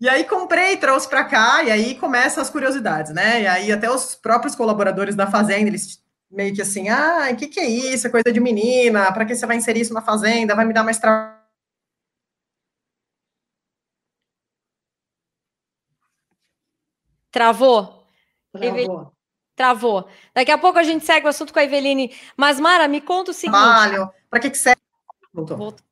E 0.00 0.08
aí 0.08 0.24
comprei, 0.24 0.76
trouxe 0.76 1.08
para 1.08 1.24
cá, 1.24 1.62
e 1.62 1.70
aí 1.70 1.94
começam 1.94 2.42
as 2.42 2.50
curiosidades, 2.50 3.14
né? 3.14 3.42
E 3.42 3.46
aí 3.46 3.72
até 3.72 3.88
os 3.88 4.16
próprios 4.16 4.56
colaboradores 4.56 5.14
da 5.14 5.30
fazenda, 5.30 5.68
eles 5.68 6.02
meio 6.28 6.52
que 6.52 6.60
assim, 6.60 6.88
ah, 6.88 7.28
o 7.32 7.36
que, 7.36 7.46
que 7.46 7.60
é 7.60 7.68
isso? 7.68 8.08
É 8.08 8.10
coisa 8.10 8.32
de 8.32 8.40
menina, 8.40 9.12
para 9.12 9.24
que 9.24 9.34
você 9.36 9.46
vai 9.46 9.56
inserir 9.56 9.82
isso 9.82 9.94
na 9.94 10.02
fazenda? 10.02 10.56
Vai 10.56 10.64
me 10.64 10.74
dar 10.74 10.82
mais 10.82 10.98
trabalho. 10.98 11.36
Travou? 17.30 18.04
Travou. 18.52 19.15
Travou. 19.56 20.06
Daqui 20.34 20.50
a 20.50 20.58
pouco 20.58 20.78
a 20.78 20.82
gente 20.82 21.04
segue 21.04 21.26
o 21.26 21.30
assunto 21.30 21.52
com 21.52 21.58
a 21.58 21.64
Eveline. 21.64 22.14
Mas, 22.36 22.60
Mara, 22.60 22.86
me 22.86 23.00
conta 23.00 23.30
o 23.30 23.34
seguinte. 23.34 23.58
Trabalho, 23.58 24.10
para 24.28 24.38
que, 24.38 24.50
que 24.50 24.58
serve? 24.58 24.80
Voltou. 25.32 25.56
Voltou. 25.56 25.86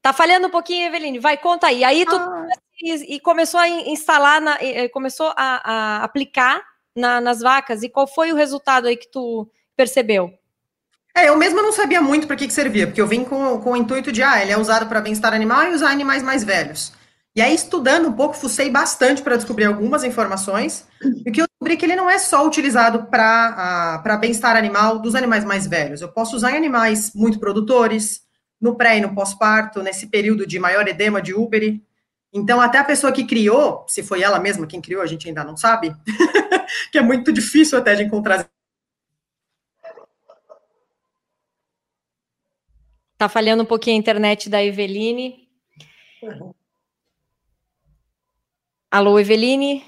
Tá 0.00 0.12
falhando 0.12 0.48
um 0.48 0.50
pouquinho, 0.50 0.86
Eveline. 0.86 1.18
Vai, 1.18 1.36
conta 1.36 1.68
aí. 1.68 1.84
Aí 1.84 2.04
tu 2.06 2.16
ah. 2.16 2.48
e, 2.80 3.16
e, 3.16 3.20
começou 3.20 3.60
a 3.60 3.68
instalar, 3.68 4.40
na, 4.40 4.58
começou 4.90 5.32
a, 5.36 6.00
a 6.00 6.04
aplicar 6.04 6.62
na, 6.96 7.20
nas 7.20 7.40
vacas. 7.40 7.82
E 7.82 7.90
qual 7.90 8.06
foi 8.06 8.32
o 8.32 8.36
resultado 8.36 8.88
aí 8.88 8.96
que 8.96 9.10
tu 9.10 9.48
percebeu? 9.76 10.32
É, 11.14 11.28
eu 11.28 11.36
mesma 11.36 11.60
não 11.60 11.72
sabia 11.72 12.00
muito 12.00 12.26
para 12.26 12.36
que, 12.36 12.46
que 12.46 12.52
servia, 12.52 12.86
porque 12.86 13.00
eu 13.00 13.06
vim 13.06 13.22
com, 13.22 13.60
com 13.60 13.72
o 13.72 13.76
intuito 13.76 14.10
de, 14.10 14.22
ah, 14.22 14.40
ele 14.40 14.50
é 14.50 14.56
usado 14.56 14.86
para 14.86 15.00
bem-estar 15.00 15.34
animal 15.34 15.64
e 15.64 15.74
usar 15.74 15.90
animais 15.90 16.22
mais 16.22 16.42
velhos. 16.42 16.92
E 17.34 17.40
aí, 17.40 17.54
estudando 17.54 18.08
um 18.08 18.12
pouco, 18.12 18.34
fucei 18.34 18.68
bastante 18.68 19.22
para 19.22 19.36
descobrir 19.36 19.64
algumas 19.64 20.04
informações, 20.04 20.86
e 21.24 21.30
que 21.30 21.40
eu 21.40 21.46
descobri 21.46 21.78
que 21.78 21.86
ele 21.86 21.96
não 21.96 22.10
é 22.10 22.18
só 22.18 22.46
utilizado 22.46 23.06
para 23.06 24.18
bem-estar 24.20 24.54
animal 24.54 24.98
dos 24.98 25.14
animais 25.14 25.42
mais 25.42 25.66
velhos. 25.66 26.02
Eu 26.02 26.12
posso 26.12 26.36
usar 26.36 26.52
em 26.52 26.56
animais 26.56 27.12
muito 27.14 27.40
produtores, 27.40 28.20
no 28.60 28.76
pré 28.76 28.98
e 28.98 29.00
no 29.00 29.14
pós-parto, 29.14 29.82
nesse 29.82 30.08
período 30.08 30.46
de 30.46 30.58
maior 30.58 30.86
edema 30.86 31.22
de 31.22 31.32
úbere. 31.32 31.82
Então, 32.34 32.60
até 32.60 32.78
a 32.78 32.84
pessoa 32.84 33.12
que 33.12 33.24
criou, 33.24 33.84
se 33.88 34.02
foi 34.02 34.22
ela 34.22 34.38
mesma 34.38 34.66
quem 34.66 34.80
criou, 34.80 35.00
a 35.00 35.06
gente 35.06 35.26
ainda 35.26 35.42
não 35.42 35.56
sabe, 35.56 35.94
que 36.92 36.98
é 36.98 37.02
muito 37.02 37.32
difícil 37.32 37.78
até 37.78 37.94
de 37.94 38.02
encontrar. 38.02 38.46
Tá 43.16 43.28
falhando 43.28 43.62
um 43.62 43.66
pouquinho 43.66 43.96
a 43.96 44.00
internet 44.00 44.50
da 44.50 44.62
Eveline. 44.62 45.48
Uhum. 46.22 46.52
Alô, 48.92 49.18
Eveline? 49.18 49.82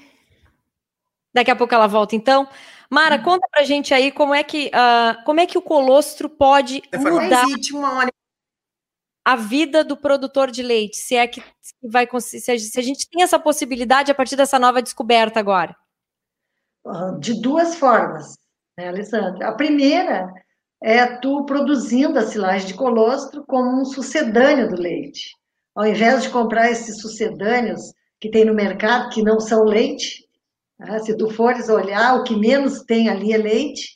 Daqui 1.31 1.51
a 1.51 1.55
pouco 1.55 1.75
ela 1.75 1.85
volta, 1.85 2.15
então. 2.15 2.49
Mara, 2.89 3.17
uhum. 3.17 3.23
conta 3.23 3.47
pra 3.51 3.63
gente 3.63 3.93
aí 3.93 4.11
como 4.11 4.33
é 4.33 4.43
que, 4.43 4.71
uh, 4.73 5.23
como 5.23 5.39
é 5.39 5.45
que 5.45 5.59
o 5.59 5.61
colostro 5.61 6.27
pode 6.27 6.81
mudar 6.91 7.45
a 9.23 9.35
vida 9.35 9.83
do 9.83 9.95
produtor 9.95 10.49
de 10.49 10.63
leite, 10.63 10.97
se 10.97 11.15
é 11.15 11.27
que 11.27 11.43
vai 11.83 12.07
se 12.19 12.51
a 12.51 12.81
gente 12.81 13.07
tem 13.07 13.21
essa 13.21 13.37
possibilidade 13.37 14.11
a 14.11 14.15
partir 14.15 14.35
dessa 14.35 14.57
nova 14.57 14.81
descoberta 14.81 15.39
agora? 15.39 15.75
De 17.19 17.39
duas 17.39 17.75
formas, 17.75 18.35
né, 18.75 18.87
Alessandra? 18.87 19.49
A 19.49 19.51
primeira 19.51 20.33
é 20.81 21.05
tu 21.17 21.45
produzindo 21.45 22.17
a 22.17 22.25
silagem 22.25 22.69
de 22.69 22.73
colostro 22.73 23.45
como 23.45 23.79
um 23.79 23.85
sucedâneo 23.85 24.67
do 24.67 24.81
leite. 24.81 25.29
Ao 25.75 25.85
invés 25.85 26.23
de 26.23 26.29
comprar 26.29 26.71
esses 26.71 26.99
sucedâneos 26.99 27.93
que 28.19 28.29
tem 28.29 28.45
no 28.45 28.53
mercado, 28.53 29.09
que 29.09 29.21
não 29.21 29.39
são 29.39 29.63
leite, 29.63 30.25
né, 30.79 30.99
se 30.99 31.15
tu 31.15 31.29
fores 31.29 31.69
olhar, 31.69 32.15
o 32.15 32.23
que 32.23 32.35
menos 32.35 32.83
tem 32.83 33.09
ali 33.09 33.33
é 33.33 33.37
leite. 33.37 33.95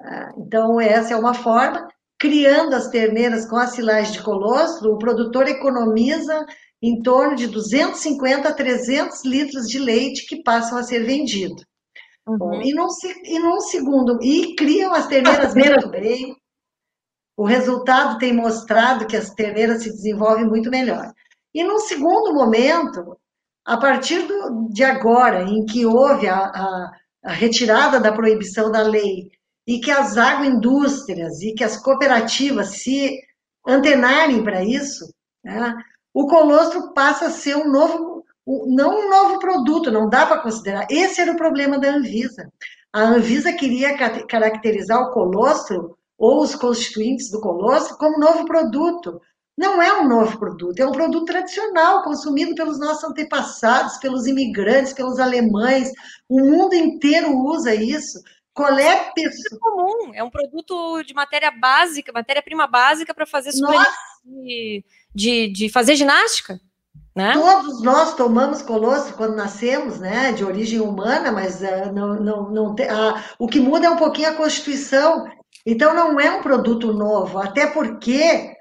Ah, 0.00 0.32
então, 0.36 0.80
essa 0.80 1.14
é 1.14 1.16
uma 1.16 1.34
forma 1.34 1.88
criando 2.22 2.74
as 2.74 2.86
terneiras 2.86 3.50
com 3.50 3.56
a 3.56 3.66
silagem 3.66 4.12
de 4.12 4.22
colostro, 4.22 4.92
o 4.92 4.98
produtor 4.98 5.48
economiza 5.48 6.46
em 6.80 7.02
torno 7.02 7.34
de 7.34 7.48
250 7.48 8.48
a 8.48 8.54
300 8.54 9.24
litros 9.24 9.66
de 9.66 9.80
leite 9.80 10.24
que 10.26 10.40
passam 10.40 10.78
a 10.78 10.84
ser 10.84 11.04
vendido. 11.04 11.56
Uhum. 12.24 12.62
E, 12.62 12.72
num, 12.72 12.86
e 13.24 13.38
num 13.40 13.60
segundo, 13.60 14.22
e 14.22 14.54
criam 14.54 14.92
as 14.92 15.08
terneiras 15.08 15.52
muito 15.52 15.90
bem. 15.90 16.36
O 17.36 17.44
resultado 17.44 18.18
tem 18.18 18.32
mostrado 18.32 19.08
que 19.08 19.16
as 19.16 19.30
terneiras 19.30 19.82
se 19.82 19.90
desenvolvem 19.90 20.46
muito 20.46 20.70
melhor. 20.70 21.12
E 21.52 21.64
num 21.64 21.80
segundo 21.80 22.32
momento, 22.32 23.18
a 23.64 23.76
partir 23.76 24.26
do, 24.26 24.68
de 24.70 24.82
agora, 24.82 25.42
em 25.42 25.64
que 25.64 25.86
houve 25.86 26.28
a, 26.28 26.38
a, 26.38 26.92
a 27.24 27.32
retirada 27.32 28.00
da 28.00 28.12
proibição 28.12 28.70
da 28.70 28.82
lei 28.82 29.30
e 29.66 29.80
que 29.80 29.90
as 29.90 30.16
agroindústrias 30.18 31.40
e 31.42 31.54
que 31.54 31.62
as 31.62 31.76
cooperativas 31.76 32.82
se 32.82 33.18
antenarem 33.66 34.42
para 34.42 34.64
isso, 34.64 35.12
né, 35.44 35.74
o 36.12 36.26
colostro 36.26 36.92
passa 36.92 37.26
a 37.26 37.30
ser 37.30 37.56
um 37.56 37.70
novo, 37.70 38.24
não 38.46 39.06
um 39.06 39.10
novo 39.10 39.38
produto, 39.38 39.90
não 39.90 40.08
dá 40.08 40.26
para 40.26 40.42
considerar. 40.42 40.86
Esse 40.90 41.20
era 41.20 41.32
o 41.32 41.36
problema 41.36 41.78
da 41.78 41.94
Anvisa. 41.94 42.50
A 42.92 43.02
Anvisa 43.02 43.52
queria 43.52 43.96
caracterizar 44.26 45.00
o 45.00 45.12
colostro 45.12 45.96
ou 46.18 46.42
os 46.42 46.54
constituintes 46.54 47.30
do 47.30 47.40
colostro 47.40 47.96
como 47.96 48.18
novo 48.18 48.44
produto. 48.44 49.20
Não 49.56 49.82
é 49.82 50.00
um 50.00 50.08
novo 50.08 50.38
produto, 50.38 50.80
é 50.80 50.86
um 50.86 50.92
produto 50.92 51.26
tradicional, 51.26 52.02
consumido 52.02 52.54
pelos 52.54 52.78
nossos 52.78 53.04
antepassados, 53.04 53.98
pelos 53.98 54.26
imigrantes, 54.26 54.94
pelos 54.94 55.18
alemães. 55.18 55.90
O 56.28 56.40
mundo 56.40 56.74
inteiro 56.74 57.36
usa 57.36 57.74
isso. 57.74 58.18
Qual 58.54 58.78
é 58.78 58.92
a 58.92 59.12
pessoa? 59.12 59.56
É 59.56 59.58
comum, 59.58 60.14
é 60.14 60.22
um 60.22 60.30
produto 60.30 61.02
de 61.02 61.14
matéria 61.14 61.50
básica, 61.50 62.12
matéria-prima 62.12 62.66
básica 62.66 63.14
para 63.14 63.26
fazer 63.26 63.50
de, 64.24 64.84
de, 65.14 65.48
de, 65.48 65.68
fazer 65.68 65.96
ginástica. 65.96 66.60
Né? 67.14 67.32
Todos 67.34 67.82
nós 67.82 68.14
tomamos 68.14 68.62
colostro 68.62 69.14
quando 69.16 69.36
nascemos, 69.36 69.98
né? 70.00 70.32
De 70.32 70.44
origem 70.44 70.80
humana, 70.80 71.30
mas 71.30 71.60
uh, 71.60 71.92
não, 71.92 72.14
não, 72.14 72.50
não 72.50 72.74
tem, 72.74 72.86
uh, 72.86 73.14
o 73.38 73.46
que 73.46 73.60
muda 73.60 73.86
é 73.86 73.90
um 73.90 73.96
pouquinho 73.96 74.30
a 74.30 74.34
Constituição. 74.34 75.26
Então 75.64 75.94
não 75.94 76.18
é 76.18 76.30
um 76.30 76.42
produto 76.42 76.92
novo, 76.92 77.38
até 77.38 77.66
porque 77.66 78.54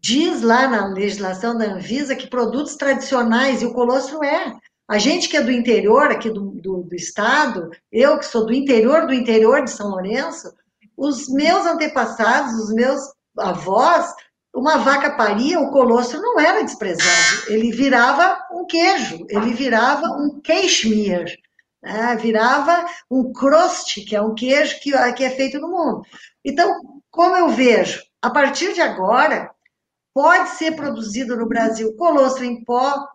diz 0.00 0.42
lá 0.42 0.68
na 0.68 0.86
legislação 0.86 1.56
da 1.56 1.66
Anvisa 1.66 2.16
que 2.16 2.28
produtos 2.28 2.76
tradicionais, 2.76 3.62
e 3.62 3.66
o 3.66 3.74
colostro 3.74 4.22
é, 4.24 4.54
a 4.88 4.98
gente 4.98 5.28
que 5.28 5.36
é 5.36 5.42
do 5.42 5.50
interior 5.50 6.10
aqui 6.10 6.30
do, 6.30 6.52
do, 6.52 6.82
do, 6.82 6.94
estado, 6.94 7.70
eu 7.90 8.18
que 8.18 8.24
sou 8.24 8.46
do 8.46 8.52
interior 8.52 9.06
do 9.06 9.12
interior 9.12 9.64
de 9.64 9.70
São 9.70 9.90
Lourenço, 9.90 10.52
os 10.96 11.28
meus 11.28 11.66
antepassados, 11.66 12.54
os 12.54 12.72
meus 12.72 13.00
avós, 13.36 14.14
uma 14.54 14.78
vaca 14.78 15.10
paria, 15.10 15.60
o 15.60 15.70
colostro 15.70 16.20
não 16.22 16.40
era 16.40 16.62
desprezado. 16.62 17.48
Ele 17.48 17.70
virava 17.70 18.38
um 18.52 18.64
queijo, 18.64 19.26
ele 19.28 19.52
virava 19.52 20.06
um 20.06 20.40
cashmere, 20.42 21.36
né? 21.82 22.16
virava 22.16 22.86
um 23.10 23.32
crust, 23.32 24.02
que 24.06 24.16
é 24.16 24.22
um 24.22 24.34
queijo 24.34 24.80
que, 24.80 24.92
que 25.12 25.24
é 25.24 25.30
feito 25.30 25.58
no 25.58 25.68
mundo. 25.68 26.02
Então, 26.42 26.80
como 27.10 27.36
eu 27.36 27.50
vejo, 27.50 28.02
a 28.22 28.30
partir 28.30 28.72
de 28.72 28.80
agora, 28.80 29.50
pode 30.16 30.48
ser 30.56 30.74
produzido 30.74 31.36
no 31.36 31.46
Brasil 31.46 31.94
colostro 31.94 32.42
em 32.42 32.64
pó, 32.64 33.06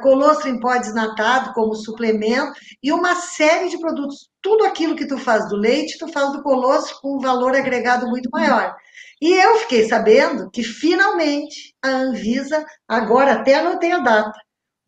colostro 0.00 0.48
em 0.48 0.58
pó 0.58 0.74
desnatado 0.78 1.52
como 1.52 1.74
suplemento 1.74 2.54
e 2.82 2.90
uma 2.90 3.14
série 3.14 3.68
de 3.68 3.78
produtos. 3.78 4.30
Tudo 4.40 4.64
aquilo 4.64 4.96
que 4.96 5.06
tu 5.06 5.18
faz 5.18 5.50
do 5.50 5.56
leite, 5.56 5.98
tu 5.98 6.08
faz 6.08 6.32
do 6.32 6.42
colostro 6.42 6.96
com 7.02 7.18
um 7.18 7.20
valor 7.20 7.54
agregado 7.54 8.08
muito 8.08 8.30
maior. 8.32 8.74
E 9.20 9.34
eu 9.34 9.58
fiquei 9.58 9.86
sabendo 9.86 10.50
que 10.50 10.62
finalmente 10.62 11.74
a 11.82 11.90
Anvisa, 11.90 12.64
agora 12.88 13.34
até 13.34 13.56
anotei 13.56 13.92
a 13.92 13.98
data, 13.98 14.32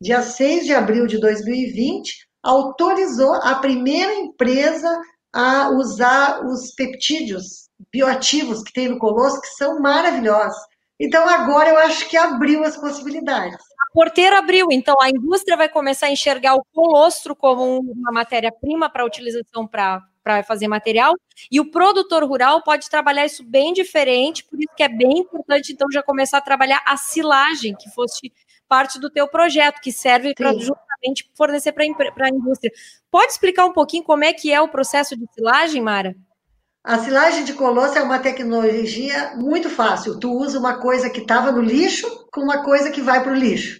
dia 0.01 0.23
6 0.23 0.65
de 0.65 0.73
abril 0.73 1.05
de 1.05 1.19
2020, 1.19 2.27
autorizou 2.41 3.35
a 3.35 3.53
primeira 3.59 4.11
empresa 4.15 4.89
a 5.31 5.69
usar 5.69 6.43
os 6.47 6.73
peptídeos 6.73 7.69
bioativos 7.91 8.63
que 8.63 8.73
tem 8.73 8.87
no 8.87 8.97
colostro, 8.97 9.41
que 9.41 9.49
são 9.49 9.79
maravilhosos. 9.79 10.72
Então 11.03 11.27
agora 11.27 11.69
eu 11.69 11.77
acho 11.77 12.07
que 12.09 12.17
abriu 12.17 12.63
as 12.63 12.77
possibilidades 12.77 13.57
porteiro 13.93 14.35
abriu, 14.35 14.67
então 14.71 14.95
a 14.99 15.09
indústria 15.09 15.55
vai 15.55 15.69
começar 15.69 16.07
a 16.07 16.11
enxergar 16.11 16.55
o 16.55 16.65
colostro 16.73 17.35
como 17.35 17.79
uma 17.79 18.11
matéria-prima 18.11 18.89
para 18.89 19.05
utilização 19.05 19.67
para 19.67 20.43
fazer 20.47 20.67
material, 20.67 21.13
e 21.51 21.59
o 21.59 21.69
produtor 21.69 22.23
rural 22.23 22.63
pode 22.63 22.89
trabalhar 22.89 23.25
isso 23.25 23.43
bem 23.43 23.71
diferente, 23.71 24.43
por 24.43 24.57
isso 24.57 24.73
que 24.75 24.83
é 24.83 24.89
bem 24.89 25.19
importante, 25.19 25.71
então, 25.71 25.87
já 25.91 26.01
começar 26.01 26.39
a 26.39 26.41
trabalhar 26.41 26.81
a 26.85 26.97
silagem, 26.97 27.75
que 27.75 27.89
fosse 27.91 28.33
parte 28.67 28.99
do 28.99 29.11
teu 29.11 29.27
projeto, 29.27 29.79
que 29.79 29.91
serve 29.91 30.33
para 30.33 30.53
justamente 30.53 31.29
fornecer 31.35 31.71
para 31.71 31.85
a 31.85 32.29
indústria. 32.29 32.71
Pode 33.11 33.33
explicar 33.33 33.65
um 33.65 33.73
pouquinho 33.73 34.03
como 34.03 34.23
é 34.23 34.33
que 34.33 34.51
é 34.51 34.59
o 34.59 34.67
processo 34.67 35.15
de 35.15 35.27
silagem, 35.33 35.81
Mara? 35.81 36.15
A 36.83 36.99
silagem 36.99 37.45
de 37.45 37.53
colosso 37.53 37.97
é 37.97 38.03
uma 38.03 38.19
tecnologia 38.19 39.33
muito 39.37 39.69
fácil. 39.69 40.19
Tu 40.19 40.29
usa 40.29 40.59
uma 40.59 40.79
coisa 40.79 41.09
que 41.09 41.21
estava 41.21 41.49
no 41.49 41.61
lixo 41.61 42.27
com 42.29 42.41
uma 42.41 42.61
coisa 42.61 42.91
que 42.91 43.01
vai 43.01 43.23
para 43.23 43.31
o 43.31 43.35
lixo. 43.35 43.79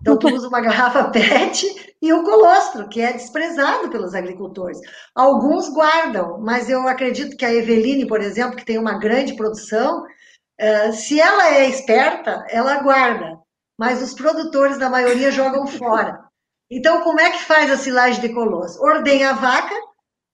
Então, 0.00 0.16
tu 0.16 0.28
usa 0.28 0.46
uma 0.46 0.60
garrafa 0.62 1.10
PET 1.10 1.96
e 2.00 2.12
o 2.12 2.22
colostro, 2.22 2.88
que 2.88 3.00
é 3.00 3.12
desprezado 3.12 3.90
pelos 3.90 4.14
agricultores. 4.14 4.78
Alguns 5.12 5.68
guardam, 5.70 6.38
mas 6.40 6.70
eu 6.70 6.86
acredito 6.86 7.36
que 7.36 7.44
a 7.44 7.52
Eveline, 7.52 8.06
por 8.06 8.20
exemplo, 8.20 8.56
que 8.56 8.64
tem 8.64 8.78
uma 8.78 8.98
grande 8.98 9.34
produção, 9.34 10.04
eh, 10.56 10.92
se 10.92 11.20
ela 11.20 11.48
é 11.48 11.68
esperta, 11.68 12.44
ela 12.48 12.80
guarda. 12.80 13.40
Mas 13.76 14.00
os 14.00 14.14
produtores, 14.14 14.78
da 14.78 14.88
maioria, 14.88 15.32
jogam 15.32 15.66
fora. 15.66 16.20
Então, 16.70 17.00
como 17.00 17.20
é 17.20 17.30
que 17.30 17.42
faz 17.42 17.70
a 17.72 17.76
silagem 17.76 18.20
de 18.20 18.32
colosso? 18.32 18.80
Ordenha 18.80 19.30
a 19.30 19.34
vaca, 19.34 19.74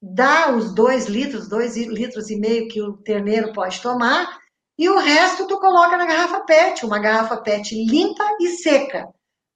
dá 0.03 0.51
os 0.51 0.75
dois 0.75 1.07
litros, 1.07 1.49
dois 1.49 1.77
litros 1.77 2.29
e 2.29 2.37
meio 2.37 2.67
que 2.67 2.83
o 2.83 2.95
terneiro 2.95 3.53
pode 3.53 3.81
tomar, 3.81 4.37
e 4.77 4.89
o 4.89 4.99
resto 4.99 5.47
tu 5.47 5.61
coloca 5.61 5.97
na 5.97 6.07
garrafa 6.07 6.41
PET, 6.41 6.85
uma 6.85 6.99
garrafa 6.99 7.37
PET 7.37 7.73
limpa 7.73 8.25
e 8.41 8.49
seca. 8.49 9.07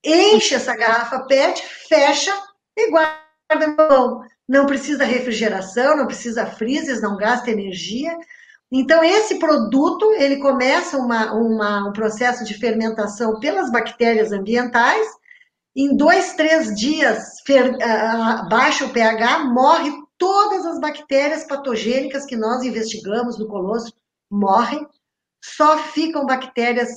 Enche 0.05 0.55
essa 0.55 0.77
garrafa 0.77 1.25
PET, 1.25 1.61
fecha 1.89 2.33
e 2.77 2.91
guarda 2.91 3.19
na 3.51 3.89
mão. 3.89 4.23
Não 4.49 4.67
precisa 4.67 5.05
refrigeração, 5.05 5.97
não 5.97 6.07
precisa 6.07 6.47
freezers, 6.47 7.03
não 7.03 7.17
gasta 7.17 7.51
energia. 7.51 8.17
Então, 8.71 9.03
esse 9.03 9.41
produto, 9.41 10.13
ele 10.13 10.37
começa 10.37 10.97
uma, 10.97 11.33
uma, 11.33 11.89
um 11.89 11.93
processo 11.93 12.45
de 12.45 12.55
fermentação 12.55 13.41
pelas 13.41 13.71
bactérias 13.73 14.31
ambientais, 14.31 15.07
em 15.75 15.97
dois, 15.97 16.35
três 16.35 16.75
dias, 16.75 17.41
fer, 17.45 17.75
uh, 17.75 18.49
baixa 18.49 18.85
o 18.85 18.91
pH, 18.91 19.41
morre 19.47 19.93
todas 20.19 20.65
as 20.65 20.81
bactérias 20.81 21.45
patogênicas 21.45 22.25
que 22.25 22.37
nós 22.37 22.63
investigamos 22.63 23.39
no 23.39 23.49
colostro, 23.49 23.95
morrem, 24.31 24.87
só 25.43 25.79
ficam 25.79 26.27
bactérias 26.27 26.89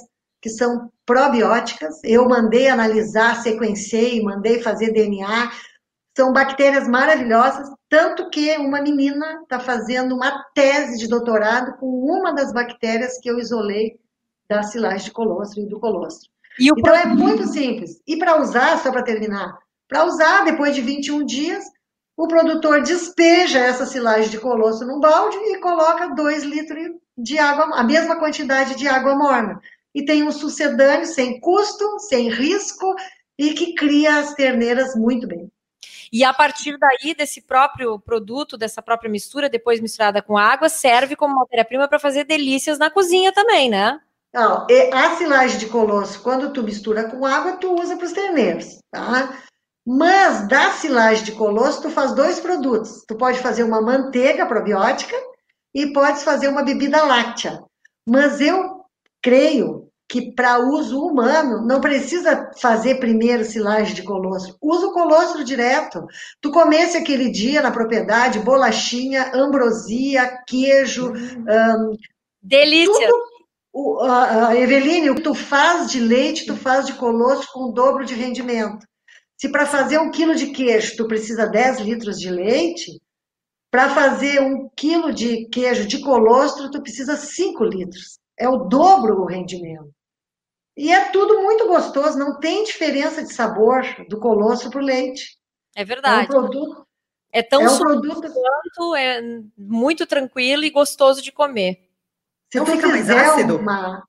que 0.42 0.50
são 0.50 0.92
probióticas. 1.06 2.00
Eu 2.04 2.28
mandei 2.28 2.68
analisar, 2.68 3.42
sequenciei, 3.42 4.22
mandei 4.22 4.62
fazer 4.62 4.92
DNA. 4.92 5.52
São 6.16 6.34
bactérias 6.34 6.88
maravilhosas, 6.88 7.70
tanto 7.90 8.30
que 8.30 8.56
uma 8.58 8.82
menina 8.82 9.42
está 9.44 9.60
fazendo 9.60 10.16
uma 10.16 10.44
tese 10.54 10.98
de 10.98 11.08
doutorado 11.08 11.78
com 11.78 11.88
uma 11.88 12.34
das 12.34 12.52
bactérias 12.54 13.20
que 13.20 13.30
eu 13.30 13.40
isolei 13.40 14.00
da 14.50 14.64
silagem 14.64 15.06
de 15.06 15.12
colostro 15.12 15.62
e 15.62 15.68
do 15.68 15.80
colostro. 15.80 16.30
E 16.60 16.68
então 16.68 16.94
é 16.94 17.06
muito 17.06 17.48
simples. 17.48 18.02
E 18.06 18.18
para 18.18 18.42
usar, 18.42 18.78
só 18.80 18.92
para 18.92 19.04
terminar, 19.04 19.58
para 19.88 20.06
usar 20.06 20.44
depois 20.44 20.76
de 20.76 20.82
21 20.82 21.26
dias, 21.26 21.64
o 22.20 22.28
produtor 22.28 22.82
despeja 22.82 23.60
essa 23.60 23.86
silagem 23.86 24.30
de 24.30 24.38
colostro 24.38 24.86
num 24.86 25.00
balde 25.00 25.38
e 25.38 25.58
coloca 25.60 26.14
2 26.14 26.44
litros 26.44 26.98
de 27.18 27.40
água, 27.40 27.80
a 27.80 27.82
mesma 27.82 28.20
quantidade 28.20 28.76
de 28.76 28.90
água 28.90 29.16
morna 29.16 29.62
e 29.96 30.04
tem 30.04 30.22
um 30.24 30.32
sucedâneo 30.32 31.06
sem 31.06 31.40
custo, 31.40 31.98
sem 32.00 32.30
risco 32.30 32.94
e 33.38 33.54
que 33.54 33.74
cria 33.74 34.18
as 34.18 34.34
terneiras 34.34 34.96
muito 34.96 35.28
bem. 35.28 35.50
E 36.12 36.22
a 36.26 36.34
partir 36.34 36.78
daí, 36.78 37.16
desse 37.16 37.42
próprio 37.42 37.98
produto, 37.98 38.58
dessa 38.58 38.82
própria 38.82 39.10
mistura, 39.10 39.48
depois 39.48 39.80
misturada 39.80 40.22
com 40.22 40.38
água, 40.38 40.68
serve 40.68 41.16
como 41.16 41.40
matéria-prima 41.40 41.88
para 41.88 42.00
fazer 42.00 42.26
delícias 42.26 42.78
na 42.78 42.90
cozinha 42.90 43.32
também, 43.32 43.70
né? 43.70 43.98
Não, 44.34 44.68
a 44.92 45.16
silagem 45.16 45.58
de 45.58 45.68
colosso, 45.68 46.22
quando 46.22 46.52
tu 46.52 46.64
mistura 46.64 47.06
com 47.06 47.26
água, 47.26 47.54
tu 47.54 47.80
usa 47.80 47.96
para 47.96 48.06
os 48.06 48.12
terneiros, 48.12 48.80
tá? 48.92 49.40
Mas 49.92 50.48
da 50.48 50.70
silagem 50.74 51.24
de 51.24 51.32
colosso, 51.32 51.82
tu 51.82 51.90
faz 51.90 52.14
dois 52.14 52.40
produtos. 52.40 53.04
Tu 53.08 53.16
pode 53.16 53.40
fazer 53.40 53.64
uma 53.64 53.82
manteiga 53.82 54.46
probiótica 54.46 55.16
e 55.74 55.92
pode 55.92 56.20
fazer 56.20 56.48
uma 56.48 56.62
bebida 56.62 57.04
láctea. 57.04 57.60
Mas 58.08 58.40
eu 58.40 58.86
creio 59.20 59.88
que 60.08 60.32
para 60.32 60.60
uso 60.60 61.04
humano 61.04 61.66
não 61.66 61.82
precisa 61.82 62.52
fazer 62.62 63.00
primeiro 63.00 63.44
silagem 63.44 63.96
de 63.96 64.04
colostro. 64.04 64.56
Usa 64.62 64.86
o 64.86 64.94
colostro 64.94 65.44
direto. 65.44 66.06
Tu 66.40 66.52
comesse 66.52 66.96
aquele 66.96 67.32
dia 67.32 67.60
na 67.60 67.72
propriedade 67.72 68.38
bolachinha, 68.38 69.32
ambrosia, 69.34 70.38
queijo. 70.46 71.14
Hum. 71.14 71.46
Um, 71.48 71.98
Delícia! 72.44 73.08
Tudo, 73.08 73.24
o, 73.74 74.00
a, 74.02 74.56
Eveline, 74.56 75.10
o 75.10 75.16
que 75.16 75.24
tu 75.24 75.34
faz 75.34 75.90
de 75.90 76.00
leite, 76.00 76.46
tu 76.46 76.56
faz 76.56 76.86
de 76.86 76.94
colostro 76.94 77.50
com 77.52 77.70
o 77.70 77.72
dobro 77.72 78.06
de 78.06 78.14
rendimento. 78.14 78.88
Se 79.40 79.50
para 79.50 79.66
fazer 79.66 80.00
um 80.00 80.12
quilo 80.12 80.36
de 80.36 80.48
queijo 80.52 80.98
tu 80.98 81.08
precisa 81.08 81.48
10 81.48 81.80
litros 81.80 82.20
de 82.20 82.30
leite, 82.30 83.00
para 83.72 83.90
fazer 83.90 84.42
um 84.42 84.68
quilo 84.76 85.14
de 85.14 85.48
queijo 85.48 85.88
de 85.88 86.02
colostro 86.02 86.72
tu 86.72 86.82
precisa 86.82 87.16
5 87.16 87.64
litros 87.64 88.20
é 88.40 88.48
o 88.48 88.58
dobro 88.58 89.16
do 89.16 89.26
rendimento. 89.26 89.94
E 90.76 90.92
é 90.92 91.12
tudo 91.12 91.42
muito 91.42 91.68
gostoso, 91.68 92.18
não 92.18 92.40
tem 92.40 92.64
diferença 92.64 93.22
de 93.22 93.34
sabor 93.34 93.84
do 94.08 94.18
colosso 94.18 94.70
para 94.70 94.80
o 94.80 94.84
leite. 94.84 95.38
É 95.76 95.84
verdade. 95.84 96.22
É 96.22 96.24
um 96.24 96.28
produto. 96.28 96.88
É 97.32 97.44
tão 97.44 97.62
é 97.62 97.70
um 97.70 97.78
produto 97.78 98.22
quanto, 98.22 98.96
é 98.96 99.22
muito 99.58 100.08
tranquilo 100.08 100.64
e 100.64 100.70
gostoso 100.70 101.22
de 101.22 101.34
comer. 101.34 101.90
Se 102.52 102.60
não 102.60 102.66
fica 102.66 102.88
mais 102.88 103.10
ácido? 103.10 103.58
Uma... 103.58 104.04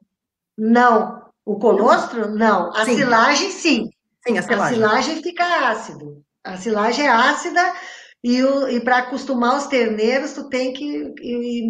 Não. 0.57 1.29
O 1.45 1.59
colostro, 1.59 2.31
não. 2.31 2.71
A 2.71 2.85
sim. 2.85 2.95
silagem, 2.95 3.51
sim. 3.51 3.91
Sim, 4.33 4.39
a 4.39 4.43
silagem. 4.43 4.65
A 4.65 4.75
silagem 4.75 5.23
fica 5.23 5.71
ácido. 5.71 6.23
A 6.45 6.57
silagem 6.57 7.07
é 7.07 7.11
ácida 7.11 7.75
e, 8.23 8.39
e 8.39 8.81
para 8.81 8.99
acostumar 8.99 9.57
os 9.57 9.67
terneiros, 9.67 10.35
tu 10.35 10.49
tem 10.49 10.75
que 10.75 11.15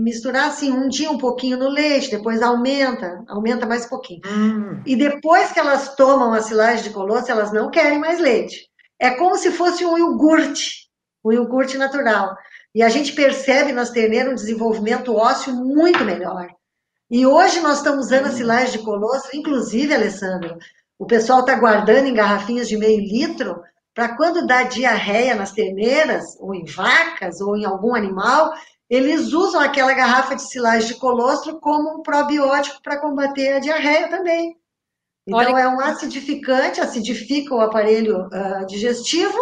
misturar 0.01 0.49
assim, 0.49 0.73
um 0.73 0.89
dia 0.89 1.11
um 1.11 1.19
pouquinho 1.19 1.57
no 1.57 1.69
leite, 1.69 2.11
depois 2.11 2.43
aumenta, 2.43 3.23
aumenta 3.29 3.67
mais 3.67 3.87
um 3.87 3.89
pouquinho. 3.89 4.21
Hum. 4.27 4.83
E 4.85 4.97
depois 4.97 5.53
que 5.53 5.61
elas 5.61 5.95
tomam 5.95 6.33
a 6.33 6.43
silagem 6.43 6.85
de 6.85 6.91
colosso, 6.91 7.31
elas 7.31 7.53
não 7.53 7.71
querem 7.71 8.01
mais 8.01 8.19
leite. 8.19 8.69
É 8.99 9.11
como 9.11 9.37
se 9.37 9.53
fosse 9.53 9.85
um 9.85 9.97
iogurte, 9.97 10.89
um 11.25 11.33
iogurte 11.33 11.79
natural. 11.79 12.37
E 12.75 12.83
a 12.83 12.89
gente 12.89 13.13
percebe 13.13 13.73
nas 13.73 13.91
terneiras 13.91 14.33
um 14.33 14.35
desenvolvimento 14.35 15.15
ósseo 15.15 15.55
muito 15.55 16.05
melhor. 16.05 16.49
E 17.09 17.27
hoje 17.27 17.61
nós 17.61 17.79
estamos 17.79 18.07
usando 18.07 18.27
a 18.27 18.33
silagem 18.33 18.79
de 18.79 18.85
colosso, 18.85 19.29
inclusive, 19.35 19.95
Alessandro, 19.95 20.57
o 21.01 21.07
pessoal 21.07 21.41
está 21.41 21.55
guardando 21.55 22.09
em 22.09 22.13
garrafinhas 22.13 22.69
de 22.69 22.77
meio 22.77 23.01
litro, 23.01 23.63
para 23.95 24.15
quando 24.19 24.47
dá 24.47 24.65
diarreia 24.65 25.35
nas 25.35 25.51
terneiras, 25.51 26.37
ou 26.39 26.55
em 26.55 26.67
vacas, 26.67 27.41
ou 27.41 27.57
em 27.57 27.65
algum 27.65 27.95
animal, 27.95 28.53
eles 28.89 29.33
usam 29.33 29.63
aquela 29.63 29.95
garrafa 29.95 30.37
de 30.37 30.43
silagem 30.43 30.89
de 30.89 30.97
colostro 30.97 31.59
como 31.59 31.99
um 31.99 32.03
probiótico 32.03 32.83
para 32.83 33.01
combater 33.01 33.55
a 33.55 33.59
diarreia 33.61 34.11
também. 34.11 34.59
Então, 35.27 35.39
Olha... 35.39 35.63
é 35.63 35.69
um 35.69 35.81
acidificante, 35.81 36.83
acidifica 36.83 37.55
o 37.55 37.63
aparelho 37.63 38.27
uh, 38.27 38.67
digestivo, 38.67 39.39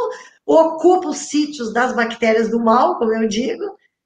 ocupa 0.47 1.09
os 1.09 1.19
sítios 1.19 1.73
das 1.73 1.93
bactérias 1.93 2.49
do 2.49 2.63
mal, 2.63 2.99
como 2.99 3.13
eu 3.13 3.27
digo, 3.27 3.65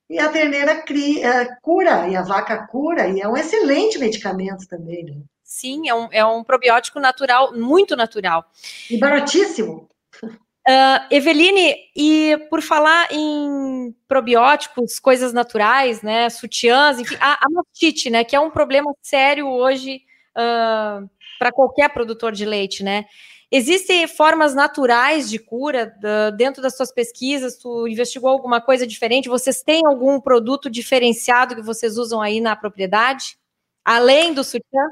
e 0.08 0.18
a 0.18 0.30
terneira 0.30 0.80
cria, 0.80 1.42
uh, 1.42 1.56
cura, 1.60 2.08
e 2.08 2.16
a 2.16 2.22
vaca 2.22 2.66
cura, 2.66 3.08
e 3.08 3.20
é 3.20 3.28
um 3.28 3.36
excelente 3.36 3.98
medicamento 3.98 4.66
também. 4.66 5.04
Né? 5.04 5.20
Sim, 5.52 5.86
é 5.86 5.94
um, 5.94 6.08
é 6.10 6.24
um 6.24 6.42
probiótico 6.42 6.98
natural, 6.98 7.52
muito 7.52 7.94
natural. 7.94 8.50
E 8.90 8.96
baratíssimo. 8.96 9.86
Uh, 10.24 10.98
Eveline, 11.10 11.76
e 11.94 12.38
por 12.48 12.62
falar 12.62 13.12
em 13.12 13.94
probióticos, 14.08 14.98
coisas 14.98 15.30
naturais, 15.34 16.00
né, 16.00 16.30
sutiãs, 16.30 16.98
enfim, 16.98 17.16
a, 17.20 17.34
a 17.34 17.50
mastite, 17.50 18.08
né, 18.08 18.24
que 18.24 18.34
é 18.34 18.40
um 18.40 18.50
problema 18.50 18.94
sério 19.02 19.46
hoje 19.46 20.00
uh, 20.30 21.06
para 21.38 21.52
qualquer 21.52 21.90
produtor 21.90 22.32
de 22.32 22.46
leite, 22.46 22.82
né? 22.82 23.04
Existem 23.50 24.08
formas 24.08 24.54
naturais 24.54 25.28
de 25.28 25.38
cura 25.38 25.94
uh, 25.98 26.34
dentro 26.34 26.62
das 26.62 26.78
suas 26.78 26.90
pesquisas? 26.90 27.58
Tu 27.58 27.88
investigou 27.88 28.30
alguma 28.30 28.58
coisa 28.58 28.86
diferente? 28.86 29.28
Vocês 29.28 29.62
têm 29.62 29.82
algum 29.84 30.18
produto 30.18 30.70
diferenciado 30.70 31.54
que 31.54 31.60
vocês 31.60 31.98
usam 31.98 32.22
aí 32.22 32.40
na 32.40 32.56
propriedade, 32.56 33.36
além 33.84 34.32
do 34.32 34.42
sutiã? 34.42 34.88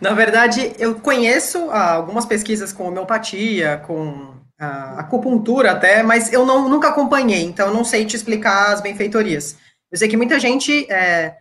Na 0.00 0.12
verdade, 0.12 0.72
eu 0.78 0.94
conheço 0.96 1.70
ah, 1.70 1.94
algumas 1.94 2.24
pesquisas 2.24 2.72
com 2.72 2.88
homeopatia, 2.88 3.82
com 3.86 4.34
ah, 4.58 4.96
acupuntura 4.98 5.72
até, 5.72 6.02
mas 6.02 6.32
eu 6.32 6.44
não, 6.44 6.68
nunca 6.68 6.88
acompanhei, 6.88 7.42
então 7.44 7.72
não 7.72 7.84
sei 7.84 8.04
te 8.04 8.16
explicar 8.16 8.72
as 8.72 8.80
benfeitorias. 8.80 9.56
Eu 9.90 9.98
sei 9.98 10.08
que 10.08 10.16
muita 10.16 10.38
gente 10.38 10.90
é, 10.90 11.36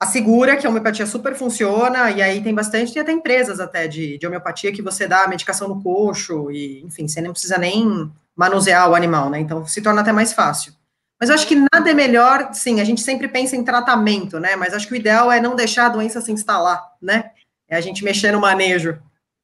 assegura 0.00 0.56
que 0.56 0.66
a 0.66 0.70
homeopatia 0.70 1.06
super 1.06 1.34
funciona, 1.34 2.10
e 2.10 2.22
aí 2.22 2.42
tem 2.42 2.54
bastante, 2.54 2.92
tem 2.92 3.02
até 3.02 3.12
empresas 3.12 3.58
até 3.58 3.88
de, 3.88 4.18
de 4.18 4.26
homeopatia 4.26 4.72
que 4.72 4.82
você 4.82 5.08
dá 5.08 5.26
medicação 5.26 5.68
no 5.68 5.82
coxo, 5.82 6.50
e 6.50 6.84
enfim, 6.84 7.08
você 7.08 7.20
nem 7.20 7.32
precisa 7.32 7.58
nem 7.58 8.10
manusear 8.36 8.88
o 8.88 8.94
animal, 8.94 9.28
né? 9.28 9.40
Então 9.40 9.66
se 9.66 9.82
torna 9.82 10.00
até 10.00 10.12
mais 10.12 10.32
fácil. 10.32 10.72
Mas 11.20 11.30
eu 11.30 11.34
acho 11.34 11.48
que 11.48 11.56
nada 11.56 11.90
é 11.90 11.94
melhor, 11.94 12.50
sim, 12.52 12.80
a 12.80 12.84
gente 12.84 13.00
sempre 13.00 13.26
pensa 13.26 13.56
em 13.56 13.64
tratamento, 13.64 14.38
né? 14.38 14.54
Mas 14.54 14.72
acho 14.72 14.86
que 14.86 14.92
o 14.92 14.96
ideal 14.96 15.32
é 15.32 15.40
não 15.40 15.56
deixar 15.56 15.86
a 15.86 15.88
doença 15.88 16.20
se 16.20 16.30
instalar, 16.30 16.80
né? 17.02 17.32
É 17.68 17.76
a 17.76 17.80
gente 17.80 18.02
mexer 18.02 18.32
no 18.32 18.40
manejo. 18.40 19.00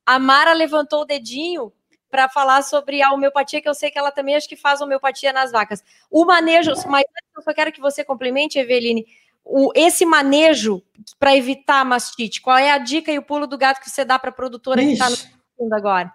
A 0.06 0.18
Mara 0.18 0.52
levantou 0.52 1.02
o 1.02 1.04
dedinho 1.04 1.72
para 2.10 2.28
falar 2.28 2.62
sobre 2.62 3.02
a 3.02 3.12
homeopatia, 3.12 3.60
que 3.60 3.68
eu 3.68 3.74
sei 3.74 3.90
que 3.90 3.98
ela 3.98 4.12
também 4.12 4.37
acho 4.37 4.48
que 4.48 4.56
faz 4.56 4.80
homeopatia 4.80 5.32
nas 5.32 5.50
vacas. 5.50 5.82
O 6.10 6.24
manejo, 6.24 6.72
mas 6.88 7.04
eu 7.37 7.42
só 7.42 7.52
quero 7.52 7.72
que 7.72 7.80
você 7.80 8.04
complemente, 8.04 8.58
Eveline, 8.58 9.04
o, 9.44 9.72
esse 9.74 10.06
manejo 10.06 10.82
para 11.18 11.37
evitar 11.37 11.84
mastite. 11.84 12.40
Qual 12.40 12.56
é 12.56 12.70
a 12.70 12.78
dica 12.78 13.10
e 13.10 13.18
o 13.18 13.22
pulo 13.22 13.46
do 13.46 13.58
gato 13.58 13.80
que 13.80 13.90
você 13.90 14.04
dá 14.04 14.18
para 14.18 14.30
a 14.30 14.32
produtora 14.32 14.80
Ixi. 14.82 14.96
que 14.96 15.02
está 15.02 15.28
no 15.58 15.74
agora? 15.74 16.12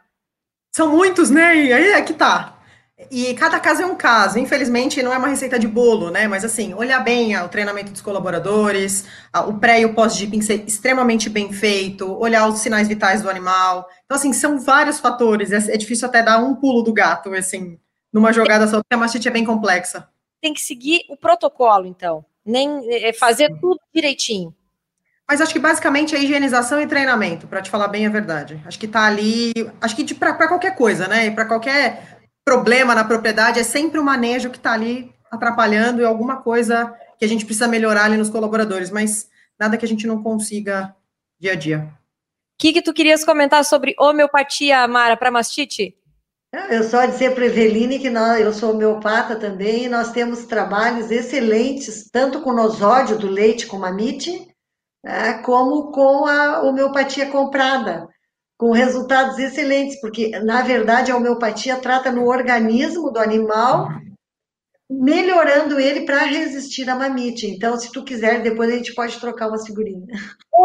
São 0.71 0.89
muitos, 0.89 1.29
né? 1.29 1.55
E 1.55 1.73
aí 1.73 1.91
é 1.91 2.01
que 2.01 2.13
tá. 2.13 2.58
E 3.09 3.33
cada 3.33 3.59
caso 3.59 3.81
é 3.81 3.85
um 3.85 3.95
caso. 3.95 4.37
Infelizmente, 4.37 5.01
não 5.01 5.13
é 5.13 5.17
uma 5.17 5.29
receita 5.29 5.57
de 5.57 5.67
bolo, 5.67 6.11
né? 6.11 6.27
Mas, 6.27 6.43
assim, 6.43 6.73
olhar 6.73 6.99
bem 6.99 7.35
o 7.37 7.47
treinamento 7.47 7.91
dos 7.91 8.01
colaboradores, 8.01 9.05
o 9.47 9.53
pré 9.53 9.81
e 9.81 9.85
o 9.85 9.93
pós-dipping 9.93 10.41
ser 10.41 10.65
extremamente 10.67 11.29
bem 11.29 11.53
feito, 11.53 12.11
olhar 12.19 12.47
os 12.47 12.59
sinais 12.59 12.87
vitais 12.89 13.21
do 13.21 13.29
animal. 13.29 13.87
Então, 14.03 14.17
assim, 14.17 14.33
são 14.33 14.59
vários 14.59 14.99
fatores. 14.99 15.51
É, 15.51 15.73
é 15.73 15.77
difícil 15.77 16.07
até 16.07 16.21
dar 16.21 16.39
um 16.39 16.55
pulo 16.55 16.81
do 16.81 16.91
gato, 16.91 17.33
assim, 17.33 17.79
numa 18.11 18.33
jogada 18.33 18.67
só, 18.67 18.77
porque 18.77 18.93
a 18.93 18.97
mastite 18.97 19.29
é 19.29 19.31
bem 19.31 19.45
complexa. 19.45 20.09
Tem 20.41 20.53
que 20.53 20.61
seguir 20.61 21.05
o 21.09 21.15
protocolo, 21.15 21.85
então. 21.85 22.25
Nem 22.45 22.81
é, 22.91 23.13
fazer 23.13 23.47
Sim. 23.47 23.59
tudo 23.61 23.79
direitinho. 23.93 24.53
Mas 25.27 25.41
acho 25.41 25.53
que 25.53 25.59
basicamente 25.59 26.15
é 26.15 26.19
higienização 26.19 26.81
e 26.81 26.87
treinamento, 26.87 27.47
para 27.47 27.61
te 27.61 27.69
falar 27.69 27.87
bem 27.87 28.05
a 28.05 28.09
verdade. 28.09 28.59
Acho 28.65 28.79
que 28.79 28.87
tá 28.87 29.05
ali, 29.05 29.53
acho 29.79 29.95
que 29.95 30.15
para 30.15 30.47
qualquer 30.47 30.75
coisa, 30.75 31.07
né? 31.07 31.29
Para 31.29 31.45
qualquer 31.45 32.18
problema 32.49 32.95
na 32.95 33.03
propriedade, 33.03 33.59
é 33.59 33.63
sempre 33.63 33.99
o 33.99 34.03
manejo 34.03 34.49
que 34.49 34.57
está 34.57 34.73
ali 34.73 35.13
atrapalhando 35.29 36.01
e 36.01 36.03
alguma 36.03 36.37
coisa 36.37 36.91
que 37.19 37.23
a 37.23 37.27
gente 37.27 37.45
precisa 37.45 37.67
melhorar 37.67 38.05
ali 38.05 38.17
nos 38.17 38.31
colaboradores, 38.31 38.89
mas 38.89 39.29
nada 39.59 39.77
que 39.77 39.85
a 39.85 39.87
gente 39.87 40.07
não 40.07 40.23
consiga 40.23 40.95
dia 41.39 41.51
a 41.51 41.55
dia. 41.55 41.77
O 41.77 42.57
que, 42.57 42.73
que 42.73 42.81
tu 42.81 42.91
querias 42.91 43.23
comentar 43.23 43.63
sobre 43.63 43.93
homeopatia, 43.99 44.87
Mara, 44.87 45.15
para 45.15 45.29
mastite? 45.29 45.95
Eu 46.71 46.83
só 46.83 47.05
dizer 47.05 47.35
para 47.35 47.45
Eveline 47.45 47.99
que 47.99 48.09
nós, 48.09 48.41
eu 48.41 48.51
sou 48.51 48.71
homeopata 48.71 49.35
também, 49.35 49.83
e 49.83 49.89
nós 49.89 50.11
temos 50.11 50.45
trabalhos 50.45 51.11
excelentes, 51.11 52.09
tanto 52.11 52.41
com 52.41 52.51
nosódio 52.51 53.15
do 53.15 53.27
leite 53.27 53.67
com 53.67 53.77
mamite, 53.77 54.47
é, 55.05 55.33
como 55.33 55.91
com 55.91 56.25
a 56.25 56.63
homeopatia 56.63 57.29
comprada 57.29 58.09
com 58.59 58.71
resultados 58.71 59.39
excelentes, 59.39 60.01
porque, 60.01 60.37
na 60.41 60.61
verdade, 60.61 61.11
a 61.11 61.15
homeopatia 61.15 61.77
trata 61.77 62.11
no 62.11 62.27
organismo 62.27 63.09
do 63.09 63.17
animal, 63.17 63.87
melhorando 64.91 65.79
ele 65.79 66.01
para 66.01 66.23
resistir 66.23 66.89
à 66.89 66.93
mamite. 66.93 67.47
Então, 67.47 67.77
se 67.77 67.89
tu 67.89 68.03
quiser, 68.03 68.43
depois 68.43 68.69
a 68.69 68.75
gente 68.75 68.93
pode 68.93 69.17
trocar 69.17 69.47
umas 69.47 69.65
figurinhas. 69.65 70.09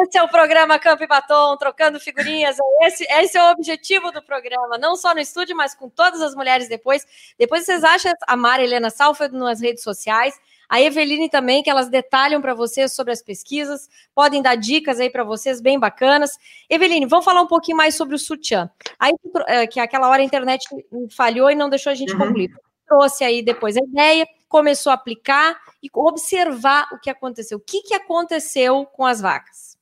Esse 0.02 0.18
é 0.18 0.22
o 0.24 0.28
programa 0.28 0.76
Campo 0.76 1.04
e 1.04 1.06
Batom, 1.06 1.56
trocando 1.56 2.00
figurinhas. 2.00 2.56
Esse, 2.82 3.04
esse 3.04 3.38
é 3.38 3.44
o 3.44 3.52
objetivo 3.52 4.10
do 4.10 4.20
programa, 4.20 4.76
não 4.76 4.96
só 4.96 5.14
no 5.14 5.20
estúdio, 5.20 5.56
mas 5.56 5.72
com 5.72 5.88
todas 5.88 6.20
as 6.20 6.34
mulheres 6.34 6.68
depois. 6.68 7.06
Depois 7.38 7.64
vocês 7.64 7.84
acham 7.84 8.12
a 8.26 8.36
Mara 8.36 8.64
Helena 8.64 8.90
Salford 8.90 9.32
nas 9.36 9.60
redes 9.60 9.84
sociais 9.84 10.34
a 10.68 10.80
Eveline 10.80 11.28
também, 11.28 11.62
que 11.62 11.70
elas 11.70 11.88
detalham 11.88 12.40
para 12.40 12.54
vocês 12.54 12.92
sobre 12.92 13.12
as 13.12 13.22
pesquisas, 13.22 13.88
podem 14.14 14.42
dar 14.42 14.56
dicas 14.56 15.00
aí 15.00 15.10
para 15.10 15.24
vocês 15.24 15.60
bem 15.60 15.78
bacanas. 15.78 16.38
Eveline, 16.68 17.06
vamos 17.06 17.24
falar 17.24 17.42
um 17.42 17.46
pouquinho 17.46 17.76
mais 17.76 17.94
sobre 17.94 18.14
o 18.14 18.18
sutiã. 18.18 18.70
Aí, 18.98 19.12
é, 19.46 19.66
que 19.66 19.80
aquela 19.80 20.08
hora 20.08 20.22
a 20.22 20.24
internet 20.24 20.66
falhou 21.10 21.50
e 21.50 21.54
não 21.54 21.68
deixou 21.68 21.90
a 21.90 21.94
gente 21.94 22.12
uhum. 22.12 22.18
concluir. 22.18 22.50
Trouxe 22.86 23.24
aí 23.24 23.42
depois 23.42 23.76
a 23.76 23.80
ideia, 23.80 24.26
começou 24.48 24.90
a 24.90 24.94
aplicar 24.94 25.56
e 25.82 25.88
observar 25.92 26.88
o 26.92 26.98
que 26.98 27.10
aconteceu. 27.10 27.58
O 27.58 27.60
que, 27.60 27.82
que 27.82 27.94
aconteceu 27.94 28.84
com 28.86 29.04
as 29.04 29.20
vacas? 29.20 29.74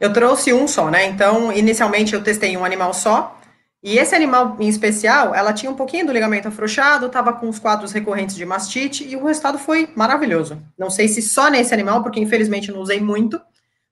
Eu 0.00 0.12
trouxe 0.12 0.52
um 0.52 0.66
só, 0.66 0.90
né? 0.90 1.06
Então, 1.06 1.52
inicialmente 1.52 2.14
eu 2.14 2.22
testei 2.22 2.56
um 2.56 2.64
animal 2.64 2.92
só, 2.92 3.38
e 3.84 3.98
esse 3.98 4.14
animal 4.14 4.56
em 4.58 4.66
especial, 4.66 5.34
ela 5.34 5.52
tinha 5.52 5.70
um 5.70 5.76
pouquinho 5.76 6.06
do 6.06 6.12
ligamento 6.12 6.48
afrouxado, 6.48 7.04
estava 7.04 7.34
com 7.34 7.50
os 7.50 7.58
quadros 7.58 7.92
recorrentes 7.92 8.34
de 8.34 8.46
mastite 8.46 9.06
e 9.06 9.14
o 9.14 9.26
resultado 9.26 9.58
foi 9.58 9.92
maravilhoso. 9.94 10.58
Não 10.78 10.88
sei 10.88 11.06
se 11.06 11.20
só 11.20 11.50
nesse 11.50 11.74
animal, 11.74 12.02
porque 12.02 12.18
infelizmente 12.18 12.72
não 12.72 12.80
usei 12.80 12.98
muito, 12.98 13.38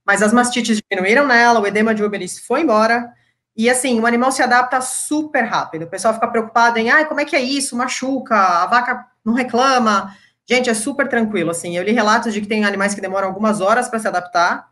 mas 0.02 0.22
as 0.22 0.32
mastites 0.32 0.80
diminuíram 0.80 1.26
nela, 1.26 1.60
o 1.60 1.66
edema 1.66 1.94
de 1.94 2.02
Uberis 2.02 2.38
foi 2.38 2.62
embora. 2.62 3.12
E 3.54 3.68
assim, 3.68 4.00
o 4.00 4.06
animal 4.06 4.32
se 4.32 4.42
adapta 4.42 4.80
super 4.80 5.44
rápido. 5.44 5.82
O 5.82 5.90
pessoal 5.90 6.14
fica 6.14 6.26
preocupado 6.26 6.78
em, 6.78 6.88
ai, 6.88 7.06
como 7.06 7.20
é 7.20 7.26
que 7.26 7.36
é 7.36 7.42
isso? 7.42 7.76
Machuca, 7.76 8.34
a 8.34 8.66
vaca 8.66 9.04
não 9.22 9.34
reclama. 9.34 10.16
Gente, 10.48 10.70
é 10.70 10.74
super 10.74 11.06
tranquilo, 11.06 11.50
assim. 11.50 11.76
Eu 11.76 11.84
li 11.84 11.92
relatos 11.92 12.32
de 12.32 12.40
que 12.40 12.46
tem 12.46 12.64
animais 12.64 12.94
que 12.94 13.00
demoram 13.02 13.28
algumas 13.28 13.60
horas 13.60 13.88
para 13.88 13.98
se 13.98 14.08
adaptar, 14.08 14.71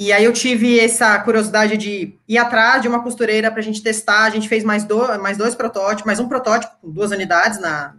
e 0.00 0.14
aí 0.14 0.24
eu 0.24 0.32
tive 0.32 0.80
essa 0.80 1.18
curiosidade 1.18 1.76
de 1.76 2.18
ir 2.26 2.38
atrás 2.38 2.80
de 2.80 2.88
uma 2.88 3.02
costureira 3.02 3.50
para 3.50 3.60
a 3.60 3.62
gente 3.62 3.82
testar. 3.82 4.24
A 4.24 4.30
gente 4.30 4.48
fez 4.48 4.64
mais, 4.64 4.82
do, 4.82 4.96
mais 5.20 5.36
dois 5.36 5.54
protótipos, 5.54 6.06
mais 6.06 6.18
um 6.18 6.26
protótipo 6.26 6.74
com 6.80 6.90
duas 6.90 7.10
unidades 7.10 7.60
na 7.60 7.94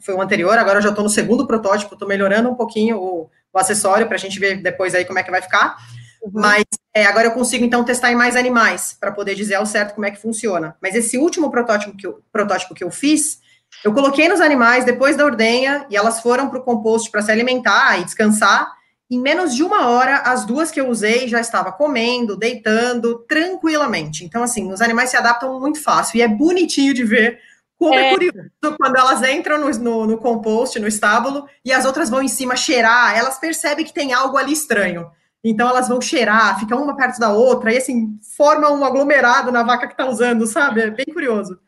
foi 0.00 0.14
o 0.14 0.22
anterior. 0.22 0.56
Agora 0.56 0.78
eu 0.78 0.82
já 0.82 0.88
estou 0.88 1.04
no 1.04 1.10
segundo 1.10 1.46
protótipo, 1.46 1.92
estou 1.92 2.08
melhorando 2.08 2.48
um 2.48 2.54
pouquinho 2.54 2.96
o, 2.96 3.30
o 3.52 3.58
acessório 3.58 4.06
para 4.06 4.16
a 4.16 4.18
gente 4.18 4.40
ver 4.40 4.62
depois 4.62 4.94
aí 4.94 5.04
como 5.04 5.18
é 5.18 5.22
que 5.22 5.30
vai 5.30 5.42
ficar. 5.42 5.76
Uhum. 6.22 6.30
Mas 6.32 6.64
é, 6.94 7.04
agora 7.04 7.26
eu 7.26 7.32
consigo 7.32 7.62
então 7.62 7.84
testar 7.84 8.10
em 8.10 8.16
mais 8.16 8.34
animais 8.34 8.96
para 8.98 9.12
poder 9.12 9.34
dizer 9.34 9.56
ao 9.56 9.66
certo 9.66 9.96
como 9.96 10.06
é 10.06 10.10
que 10.10 10.22
funciona. 10.22 10.76
Mas 10.80 10.94
esse 10.94 11.18
último 11.18 11.50
protótipo 11.50 11.94
que 11.94 12.06
eu, 12.06 12.22
protótipo 12.32 12.74
que 12.74 12.82
eu 12.82 12.90
fiz, 12.90 13.38
eu 13.84 13.92
coloquei 13.92 14.30
nos 14.30 14.40
animais 14.40 14.86
depois 14.86 15.14
da 15.14 15.26
ordenha 15.26 15.84
e 15.90 15.96
elas 15.96 16.20
foram 16.22 16.48
para 16.48 16.58
o 16.58 16.62
composto 16.62 17.10
para 17.10 17.20
se 17.20 17.30
alimentar 17.30 18.00
e 18.00 18.04
descansar. 18.04 18.77
Em 19.10 19.18
menos 19.18 19.54
de 19.54 19.62
uma 19.62 19.88
hora, 19.88 20.18
as 20.18 20.44
duas 20.44 20.70
que 20.70 20.80
eu 20.80 20.88
usei 20.88 21.28
já 21.28 21.40
estava 21.40 21.72
comendo, 21.72 22.36
deitando 22.36 23.20
tranquilamente. 23.26 24.24
Então, 24.24 24.42
assim, 24.42 24.70
os 24.70 24.82
animais 24.82 25.10
se 25.10 25.16
adaptam 25.16 25.58
muito 25.58 25.82
fácil 25.82 26.18
e 26.18 26.22
é 26.22 26.28
bonitinho 26.28 26.92
de 26.92 27.04
ver 27.04 27.40
como 27.78 27.94
é, 27.94 28.08
é 28.08 28.10
curioso 28.10 28.50
quando 28.76 28.96
elas 28.96 29.22
entram 29.22 29.58
no, 29.58 29.70
no, 29.78 30.06
no, 30.06 30.18
compost, 30.18 30.78
no 30.80 30.88
estábulo, 30.88 31.48
e 31.64 31.72
as 31.72 31.84
outras 31.84 32.10
vão 32.10 32.20
em 32.20 32.28
cima 32.28 32.56
cheirar, 32.56 33.16
elas 33.16 33.38
percebem 33.38 33.84
que 33.84 33.94
tem 33.94 34.12
algo 34.12 34.36
ali 34.36 34.52
estranho. 34.52 35.08
Então 35.44 35.68
elas 35.68 35.88
vão 35.88 36.00
cheirar, 36.00 36.58
ficam 36.58 36.82
uma 36.82 36.96
perto 36.96 37.20
da 37.20 37.30
outra, 37.30 37.72
e 37.72 37.78
assim, 37.78 38.18
forma 38.36 38.70
um 38.70 38.84
aglomerado 38.84 39.52
na 39.52 39.62
vaca 39.62 39.86
que 39.86 39.92
está 39.94 40.06
usando, 40.06 40.44
sabe? 40.46 40.80
É 40.82 40.90
bem 40.90 41.06
curioso. 41.06 41.58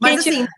Mas 0.00 0.24
Gente, 0.24 0.30
assim, 0.30 0.48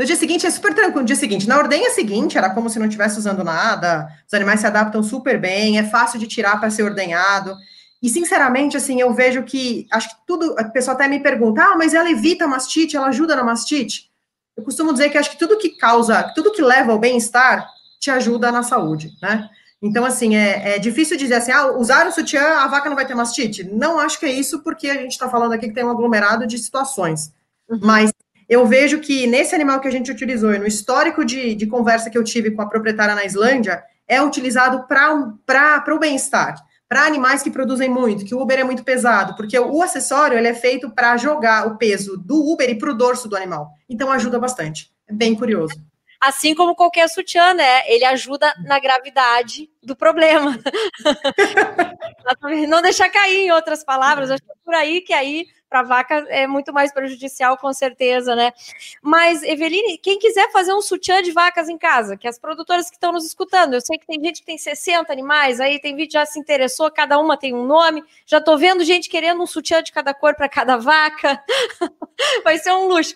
no 0.00 0.06
dia 0.06 0.16
seguinte 0.16 0.46
é 0.46 0.50
super 0.50 0.72
tranquilo. 0.74 1.00
No 1.00 1.04
dia 1.04 1.14
seguinte, 1.14 1.46
na 1.46 1.58
ordenha 1.58 1.90
seguinte, 1.90 2.38
era 2.38 2.48
como 2.48 2.70
se 2.70 2.78
não 2.78 2.86
estivesse 2.86 3.18
usando 3.18 3.44
nada. 3.44 4.08
Os 4.26 4.32
animais 4.32 4.60
se 4.60 4.66
adaptam 4.66 5.02
super 5.02 5.38
bem, 5.38 5.78
é 5.78 5.82
fácil 5.82 6.18
de 6.18 6.26
tirar 6.26 6.58
para 6.58 6.70
ser 6.70 6.84
ordenhado. 6.84 7.54
E, 8.02 8.08
sinceramente, 8.08 8.78
assim, 8.78 8.98
eu 8.98 9.12
vejo 9.12 9.42
que, 9.42 9.86
acho 9.92 10.08
que 10.08 10.14
tudo, 10.26 10.56
a 10.58 10.64
pessoa 10.64 10.94
até 10.94 11.06
me 11.06 11.20
pergunta, 11.20 11.62
ah, 11.62 11.76
mas 11.76 11.92
ela 11.92 12.10
evita 12.10 12.46
mastite, 12.46 12.96
ela 12.96 13.08
ajuda 13.08 13.36
na 13.36 13.44
mastite? 13.44 14.10
Eu 14.56 14.64
costumo 14.64 14.90
dizer 14.90 15.10
que 15.10 15.18
acho 15.18 15.32
que 15.32 15.38
tudo 15.38 15.58
que 15.58 15.76
causa, 15.76 16.32
tudo 16.34 16.50
que 16.50 16.62
leva 16.62 16.92
ao 16.92 16.98
bem-estar, 16.98 17.68
te 18.00 18.10
ajuda 18.10 18.50
na 18.50 18.62
saúde, 18.62 19.10
né? 19.20 19.50
Então, 19.82 20.06
assim, 20.06 20.34
é, 20.34 20.76
é, 20.76 20.78
difícil 20.78 21.18
dizer 21.18 21.34
assim, 21.34 21.52
ah, 21.52 21.72
usar 21.72 22.06
o 22.06 22.12
sutiã, 22.12 22.40
a 22.40 22.66
vaca 22.68 22.88
não 22.88 22.96
vai 22.96 23.06
ter 23.06 23.14
mastite. 23.14 23.64
Não 23.64 24.00
acho 24.00 24.18
que 24.18 24.24
é 24.24 24.32
isso, 24.32 24.60
porque 24.60 24.88
a 24.88 24.94
gente 24.94 25.12
está 25.12 25.28
falando 25.28 25.52
aqui 25.52 25.68
que 25.68 25.74
tem 25.74 25.84
um 25.84 25.90
aglomerado 25.90 26.46
de 26.46 26.56
situações. 26.56 27.34
Uhum. 27.68 27.80
Mas 27.82 28.10
eu 28.50 28.66
vejo 28.66 28.98
que 28.98 29.28
nesse 29.28 29.54
animal 29.54 29.78
que 29.78 29.86
a 29.86 29.92
gente 29.92 30.10
utilizou, 30.10 30.52
e 30.52 30.58
no 30.58 30.66
histórico 30.66 31.24
de, 31.24 31.54
de 31.54 31.68
conversa 31.68 32.10
que 32.10 32.18
eu 32.18 32.24
tive 32.24 32.50
com 32.50 32.60
a 32.60 32.68
proprietária 32.68 33.14
na 33.14 33.24
Islândia, 33.24 33.80
é 34.08 34.20
utilizado 34.20 34.88
para 34.88 35.94
o 35.94 35.98
bem-estar, 36.00 36.56
para 36.88 37.06
animais 37.06 37.44
que 37.44 37.50
produzem 37.50 37.88
muito, 37.88 38.24
que 38.24 38.34
o 38.34 38.40
Uber 38.40 38.58
é 38.58 38.64
muito 38.64 38.82
pesado, 38.82 39.36
porque 39.36 39.56
o 39.56 39.80
acessório 39.80 40.36
ele 40.36 40.48
é 40.48 40.54
feito 40.54 40.90
para 40.90 41.16
jogar 41.16 41.68
o 41.68 41.78
peso 41.78 42.16
do 42.16 42.52
Uber 42.52 42.68
e 42.68 42.74
para 42.74 42.90
o 42.90 42.94
dorso 42.94 43.28
do 43.28 43.36
animal. 43.36 43.70
Então 43.88 44.10
ajuda 44.10 44.36
bastante. 44.36 44.90
É 45.08 45.12
bem 45.12 45.36
curioso. 45.36 45.80
Assim 46.20 46.54
como 46.54 46.74
qualquer 46.74 47.08
sutiã, 47.08 47.54
né? 47.54 47.82
Ele 47.90 48.04
ajuda 48.04 48.54
na 48.64 48.78
gravidade 48.78 49.70
do 49.82 49.96
problema. 49.96 50.58
Não 52.68 52.82
deixar 52.82 53.08
cair, 53.08 53.46
em 53.46 53.50
outras 53.50 53.82
palavras. 53.82 54.30
Acho 54.30 54.42
que 54.42 54.52
é 54.52 54.54
por 54.64 54.74
aí 54.74 55.00
que 55.00 55.14
aí 55.14 55.46
para 55.70 55.80
a 55.80 55.84
vaca 55.84 56.26
é 56.28 56.48
muito 56.48 56.72
mais 56.72 56.92
prejudicial, 56.92 57.56
com 57.56 57.72
certeza, 57.72 58.34
né? 58.34 58.52
Mas, 59.00 59.40
Eveline, 59.44 59.96
quem 59.98 60.18
quiser 60.18 60.50
fazer 60.50 60.74
um 60.74 60.82
sutiã 60.82 61.22
de 61.22 61.30
vacas 61.30 61.68
em 61.68 61.78
casa, 61.78 62.16
que 62.16 62.26
as 62.26 62.40
produtoras 62.40 62.90
que 62.90 62.96
estão 62.96 63.12
nos 63.12 63.24
escutando, 63.24 63.74
eu 63.74 63.80
sei 63.80 63.96
que 63.96 64.06
tem 64.06 64.20
gente 64.20 64.40
que 64.40 64.46
tem 64.46 64.58
60 64.58 65.12
animais, 65.12 65.60
aí 65.60 65.80
tem 65.80 65.94
vídeo 65.94 66.14
já 66.14 66.26
se 66.26 66.40
interessou, 66.40 66.90
cada 66.90 67.20
uma 67.20 67.38
tem 67.38 67.54
um 67.54 67.64
nome, 67.64 68.02
já 68.26 68.38
estou 68.38 68.58
vendo 68.58 68.84
gente 68.84 69.08
querendo 69.08 69.40
um 69.40 69.46
sutiã 69.46 69.80
de 69.80 69.92
cada 69.92 70.12
cor 70.12 70.34
para 70.34 70.48
cada 70.48 70.76
vaca, 70.76 71.40
vai 72.42 72.58
ser 72.58 72.72
um 72.72 72.88
luxo. 72.88 73.14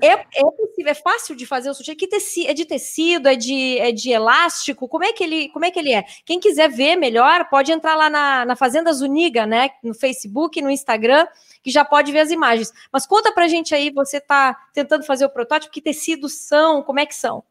É, 0.00 0.12
é 0.12 0.44
possível, 0.56 0.90
é 0.90 0.94
fácil 0.94 1.36
de 1.36 1.46
fazer 1.46 1.70
o 1.70 1.74
sutiã. 1.74 1.94
Que 1.94 2.06
teci, 2.06 2.46
é 2.46 2.54
de 2.54 2.64
tecido, 2.64 3.28
é 3.28 3.34
de, 3.34 3.78
é 3.78 3.92
de 3.92 4.10
elástico? 4.10 4.88
Como 4.88 5.04
é 5.04 5.12
que 5.12 5.22
ele, 5.22 5.48
como 5.50 5.64
é 5.64 5.70
que 5.70 5.78
ele 5.78 5.92
é? 5.92 6.04
Quem 6.24 6.40
quiser 6.40 6.68
ver 6.68 6.96
melhor, 6.96 7.48
pode 7.48 7.72
entrar 7.72 7.94
lá 7.94 8.08
na, 8.08 8.44
na 8.44 8.56
Fazenda 8.56 8.92
Zuniga, 8.92 9.46
né? 9.46 9.70
No 9.82 9.94
Facebook, 9.94 10.60
no 10.60 10.70
Instagram, 10.70 11.26
que 11.62 11.70
já 11.70 11.84
pode 11.84 12.12
ver 12.12 12.20
as 12.20 12.30
imagens. 12.30 12.72
Mas 12.92 13.06
conta 13.06 13.32
pra 13.32 13.48
gente 13.48 13.74
aí, 13.74 13.90
você 13.90 14.18
está 14.18 14.56
tentando 14.72 15.04
fazer 15.04 15.24
o 15.24 15.30
protótipo, 15.30 15.72
que 15.72 15.80
tecidos 15.80 16.34
são, 16.34 16.82
como 16.82 17.00
é 17.00 17.06
que 17.06 17.14
são? 17.14 17.42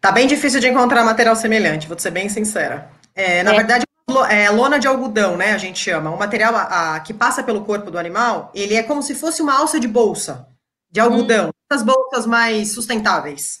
Tá 0.00 0.10
bem 0.10 0.26
difícil 0.26 0.60
de 0.60 0.68
encontrar 0.68 1.04
material 1.04 1.36
semelhante, 1.36 1.86
vou 1.86 1.98
ser 1.98 2.10
bem 2.10 2.28
sincera. 2.28 2.90
É, 3.14 3.42
na 3.42 3.52
é. 3.52 3.56
verdade, 3.56 3.84
é, 4.30 4.50
lona 4.50 4.78
de 4.78 4.88
algodão, 4.88 5.36
né? 5.36 5.52
A 5.52 5.58
gente 5.58 5.78
chama. 5.78 6.10
O 6.10 6.18
material 6.18 6.54
a, 6.56 6.96
a, 6.96 7.00
que 7.00 7.12
passa 7.12 7.42
pelo 7.42 7.64
corpo 7.64 7.90
do 7.90 7.98
animal, 7.98 8.50
ele 8.54 8.74
é 8.74 8.82
como 8.82 9.02
se 9.02 9.14
fosse 9.14 9.42
uma 9.42 9.58
alça 9.58 9.78
de 9.78 9.86
bolsa 9.86 10.48
de 10.90 11.00
algodão. 11.00 11.48
Hum. 11.48 11.52
As 11.70 11.82
bolsas 11.82 12.26
mais 12.26 12.72
sustentáveis. 12.72 13.60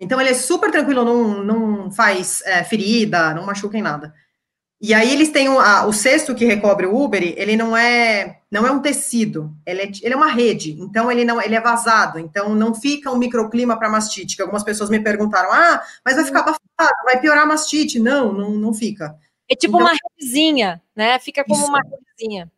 Então 0.00 0.20
ele 0.20 0.30
é 0.30 0.34
super 0.34 0.70
tranquilo, 0.70 1.04
não, 1.04 1.44
não 1.44 1.90
faz 1.90 2.42
é, 2.44 2.64
ferida, 2.64 3.32
não 3.32 3.46
machuca 3.46 3.78
em 3.78 3.82
nada. 3.82 4.12
E 4.80 4.92
aí 4.92 5.12
eles 5.12 5.30
têm 5.30 5.48
um, 5.48 5.58
a, 5.58 5.86
o 5.86 5.92
cesto 5.92 6.34
que 6.34 6.44
recobre 6.44 6.84
o 6.84 6.94
Uber, 6.94 7.22
ele 7.22 7.56
não 7.56 7.76
é 7.76 8.40
não 8.50 8.66
é 8.66 8.70
um 8.70 8.82
tecido, 8.82 9.56
ele 9.64 9.82
é, 9.82 9.90
ele 10.02 10.12
é 10.12 10.16
uma 10.16 10.30
rede, 10.30 10.72
então 10.80 11.10
ele 11.10 11.24
não 11.24 11.40
ele 11.40 11.54
é 11.54 11.60
vazado, 11.60 12.18
então 12.18 12.54
não 12.54 12.74
fica 12.74 13.10
um 13.10 13.16
microclima 13.16 13.78
para 13.78 13.88
mastite, 13.88 14.36
que 14.36 14.42
algumas 14.42 14.62
pessoas 14.62 14.90
me 14.90 15.00
perguntaram, 15.00 15.50
ah, 15.52 15.82
mas 16.04 16.16
vai 16.16 16.24
ficar 16.24 16.40
abafado, 16.40 17.04
vai 17.04 17.20
piorar 17.20 17.44
a 17.44 17.46
mastite. 17.46 17.98
Não, 17.98 18.32
não, 18.32 18.50
não 18.50 18.74
fica. 18.74 19.16
É 19.48 19.54
tipo 19.54 19.76
então, 19.76 19.86
uma 19.86 19.96
redezinha, 20.18 20.82
né? 20.94 21.18
Fica 21.18 21.44
como 21.44 21.60
isso. 21.60 21.68
uma 21.68 21.80
redezinha. 21.80 22.50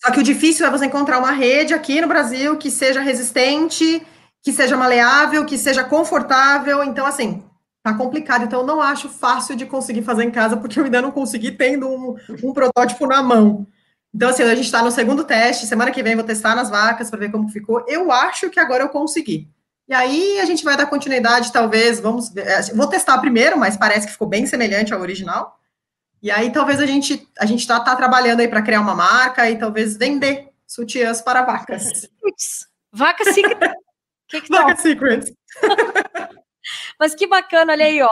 Só 0.00 0.12
que 0.12 0.20
o 0.20 0.22
difícil 0.22 0.66
é 0.66 0.70
você 0.70 0.86
encontrar 0.86 1.18
uma 1.18 1.32
rede 1.32 1.74
aqui 1.74 2.00
no 2.00 2.08
Brasil 2.08 2.56
que 2.56 2.70
seja 2.70 3.00
resistente, 3.00 4.06
que 4.42 4.52
seja 4.52 4.76
maleável, 4.76 5.44
que 5.44 5.58
seja 5.58 5.82
confortável. 5.82 6.84
Então, 6.84 7.04
assim, 7.04 7.42
tá 7.82 7.92
complicado. 7.94 8.44
Então, 8.44 8.60
eu 8.60 8.66
não 8.66 8.80
acho 8.80 9.08
fácil 9.08 9.56
de 9.56 9.66
conseguir 9.66 10.02
fazer 10.02 10.24
em 10.24 10.30
casa, 10.30 10.56
porque 10.56 10.78
eu 10.78 10.84
ainda 10.84 11.02
não 11.02 11.10
consegui 11.10 11.50
tendo 11.50 11.88
um, 11.88 12.16
um 12.42 12.52
protótipo 12.52 13.06
na 13.06 13.22
mão. 13.22 13.66
Então, 14.14 14.30
assim, 14.30 14.42
a 14.42 14.54
gente 14.54 14.66
está 14.66 14.82
no 14.82 14.90
segundo 14.90 15.24
teste. 15.24 15.66
Semana 15.66 15.90
que 15.90 16.02
vem 16.02 16.14
vou 16.14 16.24
testar 16.24 16.54
nas 16.54 16.70
vacas 16.70 17.10
para 17.10 17.18
ver 17.18 17.32
como 17.32 17.48
ficou. 17.48 17.84
Eu 17.88 18.10
acho 18.12 18.50
que 18.50 18.60
agora 18.60 18.84
eu 18.84 18.88
consegui. 18.88 19.48
E 19.88 19.94
aí 19.94 20.38
a 20.38 20.44
gente 20.44 20.62
vai 20.64 20.76
dar 20.76 20.86
continuidade, 20.86 21.52
talvez. 21.52 21.98
Vamos 21.98 22.28
ver. 22.28 22.46
É, 22.46 22.62
vou 22.74 22.86
testar 22.86 23.18
primeiro, 23.18 23.58
mas 23.58 23.76
parece 23.76 24.06
que 24.06 24.12
ficou 24.12 24.28
bem 24.28 24.46
semelhante 24.46 24.92
ao 24.92 25.00
original. 25.00 25.57
E 26.22 26.30
aí 26.30 26.50
talvez 26.50 26.80
a 26.80 26.86
gente 26.86 27.28
a 27.38 27.46
gente 27.46 27.60
está 27.60 27.78
tá 27.80 27.94
trabalhando 27.94 28.40
aí 28.40 28.48
para 28.48 28.62
criar 28.62 28.80
uma 28.80 28.94
marca 28.94 29.48
e 29.48 29.58
talvez 29.58 29.96
vender 29.96 30.48
sutiãs 30.66 31.22
para 31.22 31.42
vacas. 31.42 32.08
Vaca 32.92 33.24
Secret. 33.32 33.74
que 34.28 34.40
que 34.40 34.48
Vaca 34.48 34.76
Secret. 34.76 35.32
Mas 36.98 37.14
que 37.14 37.26
bacana, 37.26 37.72
olha 37.72 37.86
aí, 37.86 38.02
ó. 38.02 38.10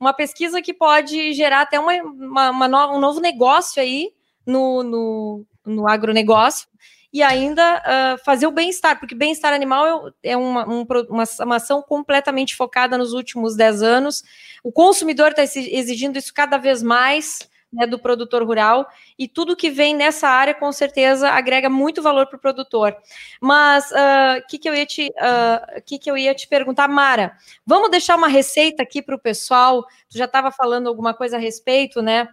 Uma 0.00 0.14
pesquisa 0.14 0.62
que 0.62 0.72
pode 0.72 1.32
gerar 1.32 1.62
até 1.62 1.78
uma, 1.78 1.92
uma, 1.94 2.50
uma 2.50 2.68
no, 2.68 2.96
um 2.96 3.00
novo 3.00 3.20
negócio 3.20 3.82
aí 3.82 4.12
no, 4.46 4.82
no, 4.82 5.46
no 5.66 5.88
agronegócio 5.88 6.68
e 7.12 7.22
ainda 7.22 7.82
uh, 7.82 8.24
fazer 8.24 8.46
o 8.46 8.50
bem-estar, 8.50 8.98
porque 8.98 9.14
bem-estar 9.14 9.52
animal 9.52 10.08
é, 10.22 10.32
é 10.32 10.36
uma, 10.36 10.68
um, 10.68 10.86
uma, 11.08 11.24
uma, 11.40 11.56
ação 11.56 11.82
completamente 11.82 12.54
focada 12.54 12.98
nos 12.98 13.12
últimos 13.12 13.56
10 13.56 13.82
anos. 13.82 14.22
O 14.62 14.70
consumidor 14.70 15.30
está 15.30 15.42
exigindo 15.42 16.18
isso 16.18 16.32
cada 16.34 16.58
vez 16.58 16.82
mais 16.82 17.48
né, 17.72 17.86
do 17.86 17.98
produtor 17.98 18.42
rural, 18.42 18.88
e 19.18 19.28
tudo 19.28 19.56
que 19.56 19.70
vem 19.70 19.94
nessa 19.94 20.28
área, 20.28 20.54
com 20.54 20.72
certeza, 20.72 21.30
agrega 21.30 21.68
muito 21.68 22.02
valor 22.02 22.26
para 22.26 22.36
o 22.36 22.40
produtor. 22.40 22.96
Mas 23.40 23.90
o 23.90 23.94
uh, 23.94 24.46
que, 24.48 24.58
que, 24.58 24.68
eu 24.68 24.74
ia 24.74 24.86
te, 24.86 25.08
uh, 25.08 25.82
que, 25.84 25.98
que 25.98 26.10
eu 26.10 26.16
ia 26.16 26.34
te 26.34 26.48
perguntar, 26.48 26.88
Mara? 26.88 27.36
Vamos 27.66 27.90
deixar 27.90 28.16
uma 28.16 28.28
receita 28.28 28.82
aqui 28.82 29.02
para 29.02 29.14
o 29.14 29.18
pessoal. 29.18 29.84
Tu 30.10 30.16
já 30.16 30.24
estava 30.24 30.50
falando 30.50 30.88
alguma 30.88 31.12
coisa 31.12 31.36
a 31.36 31.40
respeito, 31.40 32.00
né? 32.00 32.28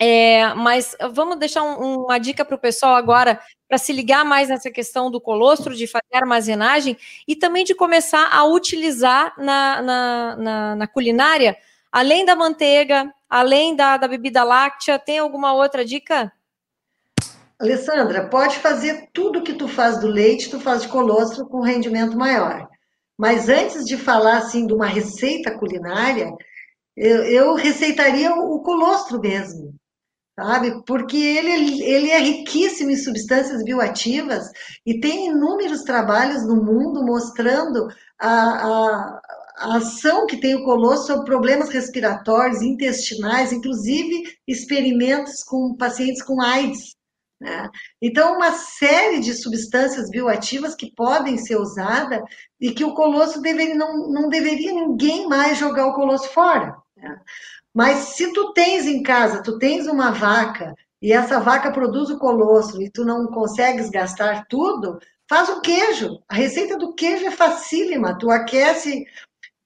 É, 0.00 0.54
mas 0.54 0.96
vamos 1.12 1.38
deixar 1.38 1.64
um, 1.64 2.04
uma 2.04 2.18
dica 2.18 2.44
para 2.44 2.54
o 2.54 2.58
pessoal 2.58 2.94
agora 2.94 3.40
para 3.68 3.78
se 3.78 3.92
ligar 3.92 4.24
mais 4.24 4.48
nessa 4.48 4.70
questão 4.70 5.10
do 5.10 5.20
colostro, 5.20 5.74
de 5.74 5.88
fazer 5.88 6.14
armazenagem 6.14 6.96
e 7.26 7.34
também 7.34 7.64
de 7.64 7.74
começar 7.74 8.28
a 8.32 8.44
utilizar 8.44 9.34
na, 9.36 9.82
na, 9.82 10.36
na, 10.36 10.76
na 10.76 10.86
culinária, 10.86 11.56
além 11.90 12.24
da 12.24 12.36
manteiga, 12.36 13.12
além 13.28 13.74
da, 13.74 13.96
da 13.96 14.06
bebida 14.06 14.44
láctea, 14.44 14.98
tem 14.98 15.18
alguma 15.18 15.52
outra 15.52 15.84
dica? 15.84 16.32
Alessandra, 17.58 18.28
pode 18.28 18.56
fazer 18.58 19.08
tudo 19.12 19.42
que 19.42 19.52
tu 19.52 19.66
faz 19.66 19.98
do 19.98 20.06
leite, 20.06 20.48
tu 20.48 20.60
faz 20.60 20.82
de 20.82 20.88
colostro 20.88 21.44
com 21.46 21.60
rendimento 21.60 22.16
maior. 22.16 22.68
Mas 23.18 23.48
antes 23.48 23.84
de 23.84 23.96
falar 23.96 24.38
assim 24.38 24.64
de 24.64 24.72
uma 24.72 24.86
receita 24.86 25.50
culinária, 25.58 26.32
eu, 26.96 27.24
eu 27.24 27.54
receitaria 27.54 28.32
o 28.32 28.60
colostro 28.60 29.20
mesmo 29.20 29.77
sabe? 30.38 30.80
Porque 30.86 31.16
ele, 31.16 31.82
ele 31.82 32.10
é 32.10 32.18
riquíssimo 32.20 32.92
em 32.92 32.96
substâncias 32.96 33.64
bioativas 33.64 34.48
e 34.86 35.00
tem 35.00 35.30
inúmeros 35.30 35.82
trabalhos 35.82 36.46
no 36.46 36.62
mundo 36.62 37.04
mostrando 37.04 37.88
a, 38.20 38.30
a, 38.30 39.20
a 39.56 39.76
ação 39.78 40.26
que 40.26 40.36
tem 40.36 40.54
o 40.54 40.64
colosso 40.64 41.08
sobre 41.08 41.24
problemas 41.24 41.70
respiratórios, 41.70 42.62
intestinais, 42.62 43.52
inclusive 43.52 44.38
experimentos 44.46 45.42
com 45.42 45.76
pacientes 45.76 46.22
com 46.22 46.40
AIDS. 46.40 46.94
Né? 47.40 47.68
Então, 48.00 48.36
uma 48.36 48.52
série 48.52 49.18
de 49.18 49.34
substâncias 49.34 50.08
bioativas 50.08 50.76
que 50.76 50.92
podem 50.94 51.36
ser 51.36 51.56
usadas 51.56 52.22
e 52.60 52.70
que 52.70 52.84
o 52.84 52.94
colosso 52.94 53.40
deveria, 53.40 53.74
não, 53.74 54.08
não 54.08 54.28
deveria 54.28 54.72
ninguém 54.72 55.26
mais 55.28 55.58
jogar 55.58 55.86
o 55.88 55.94
colosso 55.94 56.28
fora. 56.28 56.76
Né? 56.96 57.20
Mas 57.78 58.16
se 58.16 58.32
tu 58.32 58.52
tens 58.54 58.86
em 58.86 59.04
casa, 59.04 59.40
tu 59.40 59.56
tens 59.56 59.86
uma 59.86 60.10
vaca 60.10 60.74
e 61.00 61.12
essa 61.12 61.38
vaca 61.38 61.70
produz 61.70 62.10
o 62.10 62.18
colostro 62.18 62.82
e 62.82 62.90
tu 62.90 63.04
não 63.04 63.28
consegues 63.28 63.88
gastar 63.88 64.46
tudo, 64.48 64.98
faz 65.30 65.48
o 65.48 65.60
queijo. 65.60 66.20
A 66.28 66.34
receita 66.34 66.76
do 66.76 66.92
queijo 66.92 67.24
é 67.24 67.30
facílima. 67.30 68.18
Tu 68.18 68.28
aquece, 68.32 69.06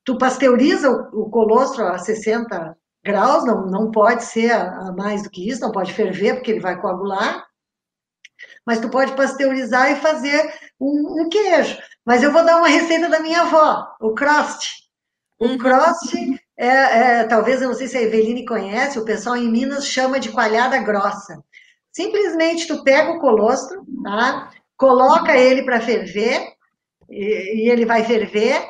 tu 0.05 0.19
pasteuriza 0.19 0.91
o, 0.91 1.31
colostro 1.31 1.87
a 1.87 1.97
60 1.97 2.77
graus, 3.03 3.47
não, 3.47 3.65
não 3.65 3.91
pode 3.91 4.25
ser 4.25 4.51
a, 4.51 4.89
a 4.89 4.93
mais 4.93 5.23
do 5.23 5.31
que 5.31 5.49
isso, 5.49 5.63
não 5.63 5.73
pode 5.73 5.95
ferver 5.95 6.35
porque 6.35 6.51
ele 6.51 6.61
vai 6.61 6.79
coagular. 6.79 7.47
Mas 8.67 8.79
tu 8.79 8.91
pode 8.91 9.17
pasteurizar 9.17 9.91
e 9.91 9.97
fazer 9.97 10.53
um, 10.79 11.23
um 11.23 11.29
queijo. 11.31 11.79
Mas 12.05 12.23
eu 12.23 12.31
vou 12.31 12.45
dar 12.45 12.59
uma 12.59 12.69
receita 12.69 13.09
da 13.09 13.21
minha 13.21 13.41
avó, 13.41 13.97
o 14.03 14.13
crost. 14.13 14.69
O 15.39 15.47
uhum. 15.47 15.57
É, 16.57 16.67
é, 16.67 17.25
talvez, 17.25 17.63
eu 17.63 17.69
não 17.69 17.75
sei 17.75 17.89
se 17.89 17.97
a 17.97 18.03
Eveline 18.03 18.45
conhece, 18.45 18.99
o 18.99 19.05
pessoal 19.05 19.37
em 19.37 19.51
Minas 19.51 19.87
chama 19.87 20.21
de 20.21 20.31
coalhada 20.31 20.79
grossa. 20.79 21.43
Simplesmente 21.91 22.67
tu 22.67 22.83
pega 22.83 23.13
o 23.13 23.21
colostro, 23.21 23.85
tá? 24.03 24.51
coloca 24.83 25.37
ele 25.37 25.63
para 25.63 25.81
ferver, 25.81 26.55
e, 27.09 27.65
e, 27.65 27.71
ele 27.71 27.87
vai 27.87 28.03
ferver. 28.03 28.61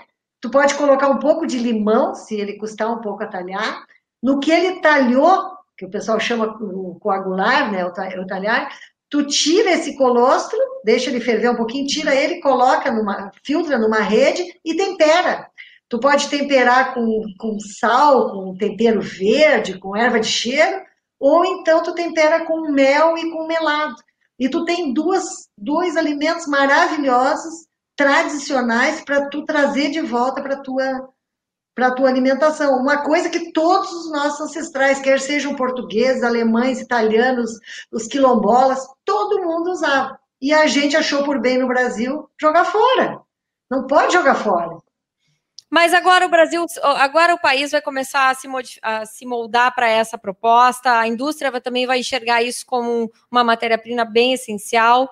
Tu 0.40 0.50
pode 0.50 0.74
colocar 0.74 1.08
um 1.08 1.18
pouco 1.18 1.46
de 1.46 1.56
limão, 1.56 2.14
se 2.14 2.38
ele 2.38 2.58
custar 2.58 2.92
um 2.92 3.00
pouco 3.00 3.22
a 3.22 3.28
talhar. 3.28 3.86
No 4.22 4.38
que 4.38 4.50
ele 4.50 4.80
talhou, 4.80 5.52
que 5.76 5.86
o 5.86 5.90
pessoal 5.90 6.20
chama 6.20 6.46
o 6.60 6.98
coagular, 7.00 7.72
né, 7.72 7.84
o 7.84 8.26
talhar, 8.26 8.68
tu 9.08 9.26
tira 9.26 9.72
esse 9.72 9.96
colostro, 9.96 10.58
deixa 10.84 11.08
ele 11.08 11.20
ferver 11.20 11.50
um 11.50 11.56
pouquinho, 11.56 11.86
tira 11.86 12.14
ele, 12.14 12.40
coloca 12.40 12.90
numa, 12.90 13.30
filtra 13.42 13.78
numa 13.78 14.00
rede 14.00 14.44
e 14.64 14.74
tempera. 14.76 15.48
Tu 15.92 16.00
pode 16.00 16.30
temperar 16.30 16.94
com, 16.94 17.22
com 17.38 17.60
sal, 17.60 18.30
com 18.30 18.56
tempero 18.56 19.02
verde, 19.02 19.78
com 19.78 19.94
erva 19.94 20.20
de 20.20 20.26
cheiro, 20.26 20.80
ou 21.20 21.44
então 21.44 21.82
tu 21.82 21.94
tempera 21.94 22.46
com 22.46 22.72
mel 22.72 23.18
e 23.18 23.30
com 23.30 23.46
melado. 23.46 23.96
E 24.38 24.48
tu 24.48 24.64
tem 24.64 24.94
duas, 24.94 25.50
dois 25.54 25.94
alimentos 25.94 26.46
maravilhosos, 26.46 27.66
tradicionais, 27.94 29.02
para 29.04 29.28
tu 29.28 29.44
trazer 29.44 29.90
de 29.90 30.00
volta 30.00 30.40
para 30.40 30.62
tua 30.62 31.10
para 31.74 31.90
tua 31.90 32.08
alimentação. 32.08 32.78
Uma 32.78 33.02
coisa 33.04 33.28
que 33.28 33.52
todos 33.52 33.92
os 33.92 34.10
nossos 34.10 34.40
ancestrais, 34.40 34.98
quer 34.98 35.20
sejam 35.20 35.54
portugueses, 35.54 36.22
alemães, 36.22 36.80
italianos, 36.80 37.50
os 37.92 38.06
quilombolas, 38.06 38.82
todo 39.04 39.42
mundo 39.42 39.72
usava. 39.72 40.18
E 40.40 40.54
a 40.54 40.66
gente 40.66 40.96
achou 40.96 41.22
por 41.22 41.38
bem 41.38 41.58
no 41.58 41.68
Brasil 41.68 42.30
jogar 42.40 42.64
fora. 42.64 43.20
Não 43.70 43.86
pode 43.86 44.14
jogar 44.14 44.36
fora. 44.36 44.80
Mas 45.74 45.94
agora 45.94 46.26
o 46.26 46.28
Brasil, 46.28 46.66
agora 46.82 47.32
o 47.32 47.40
país 47.40 47.70
vai 47.70 47.80
começar 47.80 48.28
a 48.28 48.34
se, 48.34 48.46
a 48.82 49.06
se 49.06 49.24
moldar 49.24 49.74
para 49.74 49.88
essa 49.88 50.18
proposta. 50.18 50.98
A 50.98 51.08
indústria 51.08 51.50
vai, 51.50 51.62
também 51.62 51.86
vai 51.86 52.00
enxergar 52.00 52.42
isso 52.42 52.66
como 52.66 53.10
uma 53.30 53.42
matéria-prima 53.42 54.04
bem 54.04 54.34
essencial 54.34 55.10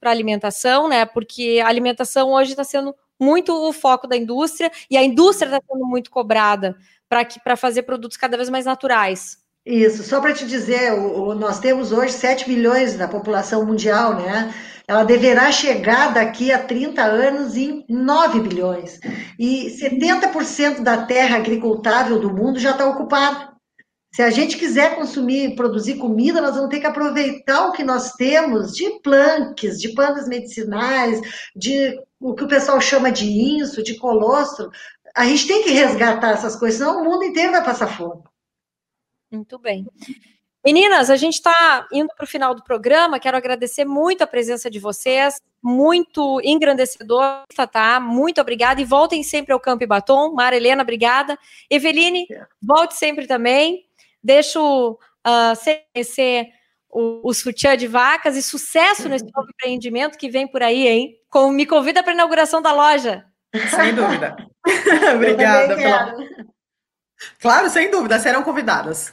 para 0.00 0.08
a 0.08 0.10
alimentação, 0.10 0.88
né? 0.88 1.04
Porque 1.04 1.60
a 1.62 1.68
alimentação 1.68 2.32
hoje 2.32 2.52
está 2.52 2.64
sendo 2.64 2.96
muito 3.20 3.52
o 3.52 3.70
foco 3.70 4.06
da 4.06 4.16
indústria 4.16 4.72
e 4.90 4.96
a 4.96 5.04
indústria 5.04 5.48
está 5.48 5.60
sendo 5.70 5.84
muito 5.84 6.10
cobrada 6.10 6.74
para 7.06 7.54
fazer 7.54 7.82
produtos 7.82 8.16
cada 8.16 8.38
vez 8.38 8.48
mais 8.48 8.64
naturais. 8.64 9.36
Isso, 9.68 10.02
só 10.02 10.18
para 10.18 10.32
te 10.32 10.46
dizer, 10.46 10.94
o, 10.94 11.24
o, 11.24 11.34
nós 11.34 11.60
temos 11.60 11.92
hoje 11.92 12.14
7 12.14 12.48
milhões 12.48 12.96
da 12.96 13.06
população 13.06 13.66
mundial, 13.66 14.14
né? 14.14 14.54
ela 14.88 15.04
deverá 15.04 15.52
chegar 15.52 16.14
daqui 16.14 16.50
a 16.50 16.58
30 16.58 17.02
anos 17.02 17.54
em 17.54 17.84
9 17.86 18.40
bilhões. 18.40 18.98
E 19.38 19.76
70% 19.78 20.80
da 20.80 21.04
terra 21.04 21.36
agricultável 21.36 22.18
do 22.18 22.32
mundo 22.32 22.58
já 22.58 22.70
está 22.70 22.86
ocupada. 22.86 23.52
Se 24.10 24.22
a 24.22 24.30
gente 24.30 24.56
quiser 24.56 24.96
consumir, 24.96 25.54
produzir 25.54 25.96
comida, 25.96 26.40
nós 26.40 26.54
vamos 26.54 26.70
ter 26.70 26.80
que 26.80 26.86
aproveitar 26.86 27.66
o 27.66 27.72
que 27.72 27.84
nós 27.84 28.12
temos 28.12 28.72
de 28.72 28.88
planques, 29.00 29.78
de 29.78 29.90
plantas 29.90 30.26
medicinais, 30.26 31.20
de 31.54 31.94
o 32.18 32.34
que 32.34 32.44
o 32.44 32.48
pessoal 32.48 32.80
chama 32.80 33.12
de 33.12 33.26
inso, 33.26 33.82
de 33.82 33.98
colostro. 33.98 34.70
A 35.14 35.26
gente 35.26 35.46
tem 35.46 35.62
que 35.62 35.72
resgatar 35.72 36.30
essas 36.30 36.56
coisas, 36.56 36.78
senão 36.78 37.02
o 37.02 37.04
mundo 37.04 37.24
inteiro 37.24 37.52
vai 37.52 37.62
passar 37.62 37.88
fome. 37.88 38.22
Muito 39.30 39.58
bem. 39.58 39.86
Meninas, 40.64 41.08
a 41.08 41.16
gente 41.16 41.34
está 41.34 41.86
indo 41.92 42.08
para 42.14 42.24
o 42.24 42.28
final 42.28 42.54
do 42.54 42.62
programa. 42.62 43.20
Quero 43.20 43.36
agradecer 43.36 43.84
muito 43.84 44.22
a 44.22 44.26
presença 44.26 44.68
de 44.68 44.78
vocês, 44.78 45.40
muito 45.62 46.40
engrandecedor, 46.42 47.42
tá? 47.70 48.00
Muito 48.00 48.40
obrigada 48.40 48.80
e 48.80 48.84
voltem 48.84 49.22
sempre 49.22 49.52
ao 49.52 49.60
Campo 49.60 49.84
e 49.84 49.86
Batom. 49.86 50.34
Mara 50.34 50.56
Helena, 50.56 50.82
obrigada. 50.82 51.38
Eveline, 51.70 52.26
volte 52.60 52.96
sempre 52.96 53.26
também. 53.26 53.84
Deixo 54.22 54.92
uh, 54.92 55.88
conhecer 55.94 56.48
o, 56.90 57.28
o 57.28 57.32
sutiã 57.32 57.76
de 57.76 57.86
vacas 57.86 58.36
e 58.36 58.42
sucesso 58.42 59.08
nesse 59.08 59.24
novo 59.32 59.48
empreendimento 59.50 60.18
que 60.18 60.28
vem 60.28 60.46
por 60.46 60.62
aí, 60.62 60.86
hein? 60.86 61.16
Com, 61.30 61.50
me 61.50 61.66
convida 61.66 62.02
para 62.02 62.12
a 62.12 62.14
inauguração 62.14 62.60
da 62.60 62.72
loja. 62.72 63.24
Sem 63.70 63.94
dúvida. 63.94 64.36
Obrigada 65.14 65.76
pela. 65.76 66.14
Claro, 67.40 67.68
sem 67.68 67.90
dúvida, 67.90 68.18
serão 68.18 68.42
convidadas. 68.42 69.12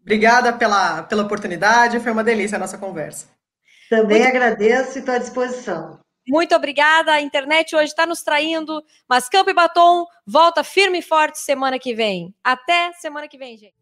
Obrigada 0.00 0.52
pela, 0.52 1.02
pela 1.02 1.22
oportunidade, 1.22 2.00
foi 2.00 2.12
uma 2.12 2.24
delícia 2.24 2.56
a 2.56 2.58
nossa 2.58 2.78
conversa. 2.78 3.28
Também 3.88 4.22
Muito... 4.22 4.28
agradeço 4.28 4.98
e 4.98 5.00
estou 5.00 5.14
à 5.14 5.18
disposição. 5.18 6.00
Muito 6.26 6.54
obrigada. 6.54 7.12
A 7.12 7.20
internet 7.20 7.74
hoje 7.74 7.86
está 7.86 8.06
nos 8.06 8.22
traindo, 8.22 8.82
mas 9.08 9.28
Campo 9.28 9.50
e 9.50 9.54
Batom 9.54 10.06
volta 10.24 10.62
firme 10.62 10.98
e 10.98 11.02
forte 11.02 11.38
semana 11.38 11.78
que 11.78 11.94
vem. 11.94 12.32
Até 12.42 12.92
semana 12.92 13.26
que 13.26 13.36
vem, 13.36 13.56
gente. 13.56 13.74